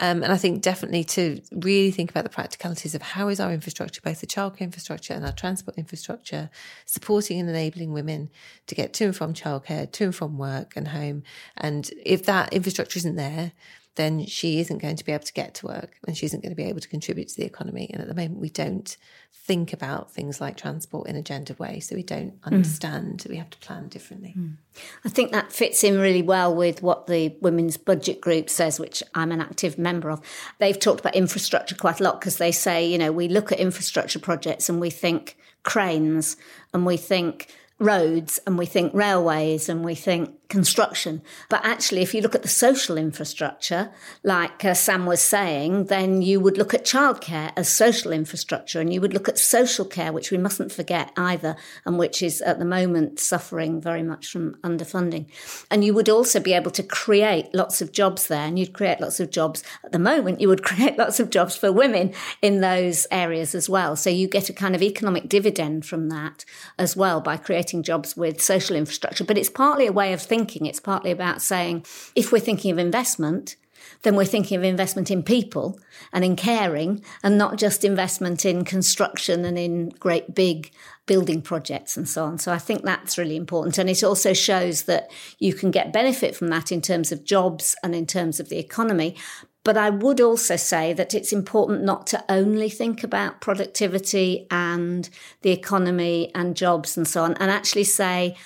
Um, 0.00 0.24
and 0.24 0.32
I 0.32 0.36
think 0.36 0.62
definitely 0.62 1.04
to 1.04 1.40
really 1.52 1.92
think 1.92 2.10
about 2.10 2.24
the 2.24 2.30
practicalities 2.30 2.96
of 2.96 3.02
how 3.02 3.28
is 3.28 3.38
our 3.38 3.52
infrastructure, 3.52 4.00
both 4.02 4.20
the 4.20 4.26
childcare 4.26 4.60
infrastructure 4.60 5.14
and 5.14 5.24
our 5.24 5.32
transport 5.32 5.78
infrastructure, 5.78 6.50
supporting 6.86 7.38
and 7.38 7.48
enabling 7.48 7.92
women 7.92 8.30
to 8.66 8.74
get 8.74 8.92
to 8.94 9.04
and 9.04 9.16
from 9.16 9.32
childcare, 9.32 9.90
to 9.92 10.04
and 10.04 10.14
from 10.14 10.38
work 10.38 10.72
and 10.74 10.88
home. 10.88 11.22
And 11.56 11.88
if 12.04 12.24
that 12.24 12.52
infrastructure 12.52 12.98
isn't 12.98 13.16
there, 13.16 13.52
then 13.96 14.26
she 14.26 14.60
isn't 14.60 14.78
going 14.78 14.96
to 14.96 15.04
be 15.04 15.12
able 15.12 15.24
to 15.24 15.32
get 15.32 15.54
to 15.54 15.66
work 15.66 15.98
and 16.06 16.16
she 16.16 16.26
isn't 16.26 16.42
going 16.42 16.50
to 16.50 16.56
be 16.56 16.64
able 16.64 16.80
to 16.80 16.88
contribute 16.88 17.28
to 17.28 17.36
the 17.36 17.44
economy. 17.44 17.88
And 17.92 18.02
at 18.02 18.08
the 18.08 18.14
moment, 18.14 18.40
we 18.40 18.50
don't 18.50 18.96
think 19.32 19.72
about 19.72 20.10
things 20.10 20.40
like 20.40 20.56
transport 20.56 21.06
in 21.06 21.16
a 21.16 21.22
gendered 21.22 21.58
way. 21.58 21.78
So 21.78 21.94
we 21.94 22.02
don't 22.02 22.32
hmm. 22.42 22.54
understand 22.54 23.18
mm. 23.18 23.30
we 23.30 23.36
have 23.36 23.50
to 23.50 23.58
plan 23.58 23.88
differently. 23.88 24.34
Mm. 24.38 24.56
I 25.04 25.10
think 25.10 25.32
that 25.32 25.52
fits 25.52 25.84
in 25.84 25.98
really 25.98 26.22
well 26.22 26.54
with 26.54 26.82
what 26.82 27.06
the 27.06 27.36
Women's 27.40 27.76
Budget 27.76 28.20
Group 28.20 28.48
says, 28.48 28.80
which 28.80 29.02
I'm 29.14 29.30
an 29.30 29.42
active 29.42 29.76
member 29.76 30.10
of. 30.10 30.22
They've 30.58 30.78
talked 30.78 31.00
about 31.00 31.14
infrastructure 31.14 31.74
quite 31.74 32.00
a 32.00 32.04
lot 32.04 32.20
because 32.20 32.38
they 32.38 32.52
say, 32.52 32.86
you 32.86 32.96
know, 32.96 33.12
we 33.12 33.28
look 33.28 33.52
at 33.52 33.60
infrastructure 33.60 34.18
projects 34.18 34.68
and 34.68 34.80
we 34.80 34.88
think 34.88 35.36
cranes 35.62 36.36
and 36.72 36.86
we 36.86 36.96
think 36.96 37.48
roads 37.78 38.38
and 38.46 38.56
we 38.56 38.66
think 38.66 38.94
railways 38.94 39.68
and 39.68 39.84
we 39.84 39.94
think 39.94 40.30
construction. 40.48 41.20
But 41.48 41.64
actually, 41.64 42.02
if 42.02 42.14
you 42.14 42.20
look 42.20 42.36
at 42.36 42.42
the 42.42 42.48
social 42.48 42.96
infrastructure, 42.96 43.90
like 44.22 44.64
uh, 44.64 44.74
Sam 44.74 45.06
was 45.06 45.20
saying, 45.20 45.86
then 45.86 46.22
you 46.22 46.38
would 46.38 46.56
look 46.56 46.72
at 46.72 46.84
childcare 46.84 47.52
as 47.56 47.68
social 47.68 48.12
infrastructure 48.12 48.80
and 48.80 48.92
you 48.92 49.00
would 49.00 49.12
look 49.12 49.28
at 49.28 49.38
social 49.38 49.84
care, 49.84 50.12
which 50.12 50.30
we 50.30 50.38
mustn't 50.38 50.70
forget 50.70 51.12
either, 51.16 51.56
and 51.84 51.98
which 51.98 52.22
is 52.22 52.40
at 52.42 52.60
the 52.60 52.64
moment 52.64 53.18
suffering 53.18 53.80
very 53.80 54.02
much 54.02 54.30
from 54.30 54.54
underfunding. 54.62 55.26
And 55.70 55.84
you 55.84 55.92
would 55.94 56.08
also 56.08 56.38
be 56.38 56.52
able 56.52 56.70
to 56.72 56.82
create 56.84 57.52
lots 57.52 57.82
of 57.82 57.90
jobs 57.90 58.28
there 58.28 58.46
and 58.46 58.56
you'd 58.56 58.74
create 58.74 59.00
lots 59.00 59.18
of 59.18 59.30
jobs. 59.30 59.64
At 59.82 59.90
the 59.90 59.98
moment, 59.98 60.40
you 60.40 60.48
would 60.48 60.62
create 60.70 60.96
lots 60.96 61.18
of 61.18 61.30
jobs 61.30 61.56
for 61.56 61.72
women 61.72 62.14
in 62.40 62.60
those 62.60 63.08
areas 63.10 63.56
as 63.56 63.68
well. 63.68 63.96
So 63.96 64.08
you 64.08 64.28
get 64.28 64.48
a 64.48 64.52
kind 64.52 64.76
of 64.76 64.82
economic 64.82 65.28
dividend 65.28 65.84
from 65.84 66.10
that 66.10 66.44
as 66.78 66.96
well 66.96 67.20
by 67.20 67.38
creating 67.38 67.63
jobs 67.82 68.16
with 68.16 68.40
social 68.40 68.76
infrastructure. 68.76 69.24
But 69.24 69.38
it's 69.38 69.50
partly 69.50 69.86
a 69.86 69.92
way 69.92 70.12
of 70.12 70.22
thinking 70.22 70.44
thinking. 70.54 70.66
It's 70.66 70.80
partly 70.80 71.10
about 71.10 71.42
saying 71.42 71.84
if 72.14 72.32
we're 72.32 72.40
thinking 72.40 72.70
of 72.70 72.78
investment, 72.78 73.56
then 74.02 74.16
we're 74.16 74.24
thinking 74.24 74.56
of 74.58 74.64
investment 74.64 75.10
in 75.10 75.22
people 75.22 75.78
and 76.12 76.24
in 76.24 76.36
caring 76.36 77.02
and 77.22 77.38
not 77.38 77.58
just 77.58 77.84
investment 77.84 78.44
in 78.44 78.64
construction 78.64 79.44
and 79.44 79.58
in 79.58 79.88
great 79.90 80.34
big 80.34 80.70
building 81.06 81.42
projects 81.42 81.96
and 81.96 82.08
so 82.08 82.24
on. 82.24 82.38
So 82.38 82.52
I 82.52 82.58
think 82.58 82.82
that's 82.82 83.18
really 83.18 83.36
important. 83.36 83.78
And 83.78 83.90
it 83.90 84.02
also 84.02 84.32
shows 84.32 84.82
that 84.82 85.10
you 85.38 85.54
can 85.54 85.70
get 85.70 85.92
benefit 85.92 86.34
from 86.34 86.48
that 86.48 86.72
in 86.72 86.80
terms 86.80 87.12
of 87.12 87.24
jobs 87.24 87.76
and 87.82 87.94
in 87.94 88.06
terms 88.06 88.40
of 88.40 88.48
the 88.48 88.58
economy. 88.58 89.16
But 89.64 89.78
I 89.78 89.90
would 89.90 90.20
also 90.20 90.56
say 90.56 90.92
that 90.92 91.14
it's 91.14 91.32
important 91.32 91.82
not 91.82 92.06
to 92.08 92.24
only 92.28 92.68
think 92.68 93.02
about 93.02 93.40
productivity 93.40 94.46
and 94.50 95.08
the 95.40 95.50
economy 95.50 96.30
and 96.34 96.54
jobs 96.54 96.96
and 96.96 97.08
so 97.08 97.24
on, 97.24 97.34
and 97.34 97.50
actually 97.50 97.84
say, 97.84 98.36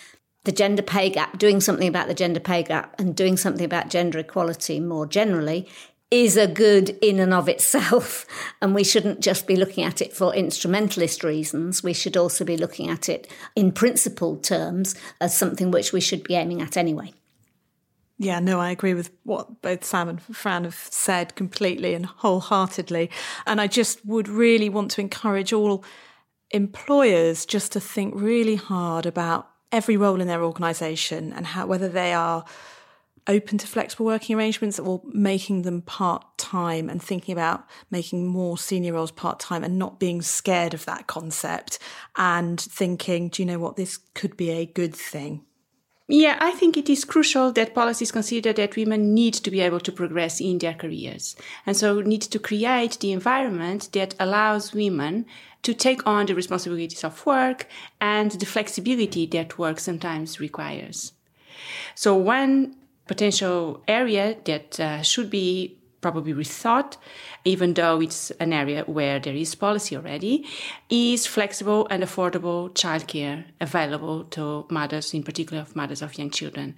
the 0.45 0.53
gender 0.53 0.83
pay 0.83 1.11
gap, 1.11 1.37
doing 1.37 1.61
something 1.61 1.89
about 1.89 2.07
the 2.09 2.15
gender 2.15 2.41
pay 2.41 2.63
gap 2.63 2.95
and 2.99 3.15
doing 3.15 3.37
something 3.37 3.67
about 3.67 3.91
gender 3.91 4.19
equality 4.19 4.81
more 4.81 5.07
generally 5.07 5.69
is 6.11 6.39
a 6.39 6.47
good 6.47 6.91
in 7.03 7.21
and 7.21 7.35
of 7.35 7.49
itself. 7.49 8.25
And 8.61 8.75
we 8.75 8.83
shouldn't 8.83 9.21
just 9.21 9.47
be 9.47 9.55
looking 9.55 9.85
at 9.85 10.03
it 10.03 10.13
for 10.13 10.35
instrumentalist 10.35 11.23
reasons. 11.23 11.85
We 11.85 11.93
should 11.93 12.17
also 12.17 12.45
be 12.45 12.57
looking 12.57 12.89
at 12.91 13.09
it 13.09 13.29
in 13.55 13.71
principled 13.71 14.43
terms 14.43 14.97
as 15.21 15.37
something 15.37 15.71
which 15.71 15.93
we 15.93 16.01
should 16.01 16.25
be 16.25 16.35
aiming 16.35 16.61
at 16.61 16.77
anyway. 16.77 17.13
Yeah, 18.21 18.41
no, 18.41 18.59
I 18.59 18.71
agree 18.73 18.95
with 18.95 19.13
what 19.23 19.63
both 19.63 19.85
Sam 19.85 20.09
and 20.09 20.21
Fran 20.21 20.65
have 20.65 20.75
said 20.75 21.37
completely 21.37 21.95
and 21.95 22.05
wholeheartedly. 22.05 23.11
And 23.47 23.61
I 23.61 23.69
just 23.69 24.05
would 24.05 24.29
really 24.29 24.69
want 24.69 24.91
to 24.93 25.01
encourage 25.01 25.53
all 25.53 25.85
employers 26.51 27.47
just 27.47 27.73
to 27.73 27.81
think 27.81 28.15
really 28.17 28.57
hard 28.57 29.07
about 29.07 29.49
every 29.71 29.97
role 29.97 30.21
in 30.21 30.27
their 30.27 30.43
organisation 30.43 31.33
and 31.33 31.47
how 31.47 31.67
whether 31.67 31.89
they 31.89 32.13
are 32.13 32.45
open 33.29 33.59
to 33.59 33.67
flexible 33.67 34.07
working 34.07 34.35
arrangements 34.35 34.79
or 34.81 35.03
making 35.05 35.63
them 35.63 35.83
part 35.83 36.25
time 36.39 36.89
and 36.89 37.03
thinking 37.03 37.33
about 37.33 37.67
making 37.91 38.27
more 38.27 38.57
senior 38.57 38.95
roles 38.95 39.11
part 39.11 39.39
time 39.39 39.63
and 39.63 39.79
not 39.79 40.01
being 40.01 40.23
scared 40.23 40.73
of 40.73 40.87
that 40.87 41.07
concept 41.07 41.79
and 42.17 42.59
thinking, 42.59 43.29
do 43.29 43.43
you 43.43 43.47
know 43.47 43.59
what, 43.59 43.77
this 43.77 43.99
could 44.15 44.37
be 44.37 44.51
a 44.51 44.65
good 44.67 44.95
thing. 44.97 45.45
Yeah, 46.11 46.39
I 46.41 46.53
think 46.53 46.79
it 46.79 46.89
is 46.89 47.05
crucial 47.05 47.53
that 47.53 47.75
policies 47.75 48.11
consider 48.11 48.55
that 48.55 48.77
women 48.77 49.13
need 49.13 49.35
to 49.35 49.51
be 49.51 49.61
able 49.61 49.81
to 49.81 49.93
progress 49.93 50.41
in 50.41 50.57
their 50.57 50.73
careers. 50.73 51.37
And 51.67 51.77
so 51.77 52.01
need 52.01 52.23
to 52.23 52.39
create 52.39 52.99
the 53.01 53.13
environment 53.13 53.91
that 53.93 54.15
allows 54.19 54.73
women 54.73 55.27
to 55.65 55.75
take 55.75 56.07
on 56.07 56.25
the 56.25 56.35
responsibilities 56.35 57.05
of 57.05 57.27
work 57.27 57.67
and 58.01 58.31
the 58.31 58.47
flexibility 58.47 59.27
that 59.27 59.59
work 59.59 59.79
sometimes 59.79 60.41
requires. 60.41 61.13
So 61.95 62.15
one 62.15 62.77
potential 63.07 63.83
area 63.87 64.37
that 64.45 64.81
uh, 64.81 65.03
should 65.03 65.29
be 65.29 65.78
probably 66.01 66.33
rethought, 66.33 66.97
even 67.45 67.75
though 67.75 68.01
it's 68.01 68.31
an 68.33 68.53
area 68.53 68.85
where 68.85 69.19
there 69.19 69.35
is 69.35 69.55
policy 69.55 69.97
already, 69.97 70.47
is 70.89 71.27
flexible 71.27 71.87
and 71.91 72.03
affordable 72.03 72.71
childcare 72.75 73.45
available 73.61 74.25
to 74.25 74.67
mothers, 74.71 75.15
in 75.15 75.23
particular 75.23 75.63
of 75.63 75.75
mothers 75.75 76.03
of 76.03 76.17
young 76.19 76.31
children. 76.31 76.75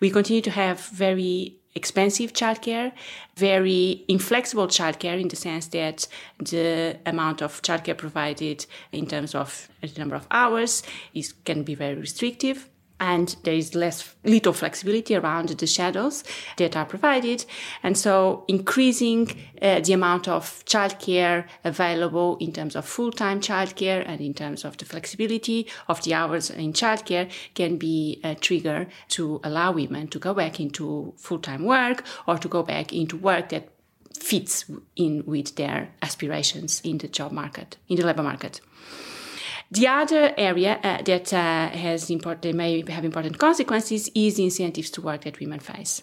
We 0.00 0.10
continue 0.10 0.42
to 0.42 0.50
have 0.50 0.80
very 0.80 1.56
expensive 1.74 2.32
childcare, 2.32 2.92
very 3.36 4.04
inflexible 4.08 4.66
childcare 4.66 5.20
in 5.20 5.28
the 5.28 5.36
sense 5.36 5.68
that 5.68 6.06
the 6.38 6.98
amount 7.06 7.40
of 7.42 7.62
childcare 7.62 7.96
provided 7.96 8.66
in 8.92 9.06
terms 9.06 9.34
of 9.34 9.68
the 9.80 9.90
number 9.98 10.16
of 10.16 10.26
hours 10.30 10.82
is 11.14 11.32
can 11.44 11.62
be 11.62 11.74
very 11.74 11.94
restrictive 11.94 12.68
and 13.00 13.36
there 13.44 13.54
is 13.54 13.74
less 13.74 14.14
little 14.24 14.52
flexibility 14.52 15.14
around 15.14 15.48
the 15.48 15.66
shadows 15.66 16.24
that 16.56 16.76
are 16.76 16.84
provided. 16.84 17.44
And 17.82 17.96
so 17.96 18.44
increasing 18.48 19.30
uh, 19.62 19.80
the 19.80 19.92
amount 19.92 20.28
of 20.28 20.64
childcare 20.64 21.46
available 21.64 22.36
in 22.40 22.52
terms 22.52 22.74
of 22.74 22.84
full-time 22.84 23.40
childcare 23.40 24.04
and 24.06 24.20
in 24.20 24.34
terms 24.34 24.64
of 24.64 24.76
the 24.76 24.84
flexibility 24.84 25.66
of 25.88 26.02
the 26.02 26.14
hours 26.14 26.50
in 26.50 26.72
childcare 26.72 27.30
can 27.54 27.76
be 27.76 28.20
a 28.24 28.34
trigger 28.34 28.88
to 29.08 29.40
allow 29.44 29.72
women 29.72 30.08
to 30.08 30.18
go 30.18 30.34
back 30.34 30.60
into 30.60 31.14
full-time 31.16 31.64
work 31.64 32.04
or 32.26 32.38
to 32.38 32.48
go 32.48 32.62
back 32.62 32.92
into 32.92 33.16
work 33.16 33.48
that 33.50 33.68
fits 34.18 34.64
in 34.96 35.24
with 35.26 35.54
their 35.56 35.90
aspirations 36.02 36.80
in 36.82 36.98
the 36.98 37.08
job 37.08 37.30
market 37.30 37.76
in 37.88 37.96
the 37.96 38.04
labor 38.04 38.22
market 38.22 38.60
the 39.70 39.86
other 39.86 40.34
area 40.36 40.78
uh, 40.82 41.02
that 41.02 41.32
uh, 41.32 41.68
has 41.68 42.10
important, 42.10 42.54
may 42.54 42.84
have 42.88 43.04
important 43.04 43.38
consequences 43.38 44.10
is 44.14 44.36
the 44.36 44.44
incentives 44.44 44.90
to 44.90 45.02
work 45.02 45.22
that 45.24 45.38
women 45.40 45.60
face. 45.60 46.02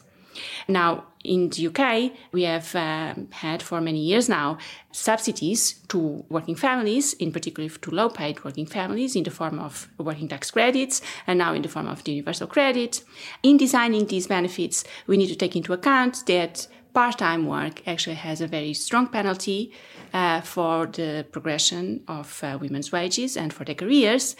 Now, 0.68 1.06
in 1.24 1.50
the 1.50 1.68
UK, 1.68 2.12
we 2.32 2.44
have 2.44 2.76
um, 2.76 3.30
had 3.32 3.64
for 3.64 3.82
many 3.82 4.00
years 4.00 4.30
now 4.30 4.58
subsidies 4.92 5.74
to 5.88 6.26
working 6.30 6.56
families, 6.56 7.14
in 7.14 7.32
particular 7.32 7.70
to 7.70 7.92
low 7.92 8.10
paid 8.10 8.44
working 8.44 8.66
families, 8.66 9.16
in 9.16 9.24
the 9.24 9.32
form 9.32 9.60
of 9.60 9.88
working 9.98 10.28
tax 10.28 10.52
credits 10.52 11.02
and 11.26 11.40
now 11.40 11.54
in 11.54 11.62
the 11.62 11.70
form 11.70 11.88
of 11.88 12.04
the 12.04 12.12
universal 12.12 12.48
credit. 12.48 13.04
In 13.44 13.58
designing 13.58 14.06
these 14.06 14.28
benefits, 14.28 14.84
we 15.08 15.18
need 15.18 15.28
to 15.28 15.36
take 15.36 15.56
into 15.56 15.74
account 15.74 16.24
that 16.28 16.68
part 16.96 17.18
time 17.18 17.46
work 17.46 17.86
actually 17.86 18.16
has 18.16 18.40
a 18.40 18.48
very 18.48 18.74
strong 18.74 19.08
penalty 19.08 19.72
uh, 20.14 20.40
for 20.40 20.88
the 20.88 21.26
progression 21.30 22.02
of 22.08 22.42
uh, 22.42 22.58
women's 22.60 22.90
wages 22.92 23.36
and 23.36 23.54
for 23.54 23.66
their 23.66 23.76
careers, 23.76 24.36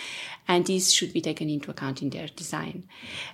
and 0.48 0.66
this 0.66 0.90
should 0.90 1.12
be 1.12 1.20
taken 1.20 1.50
into 1.50 1.70
account 1.70 2.02
in 2.02 2.10
their 2.10 2.28
design. 2.28 2.88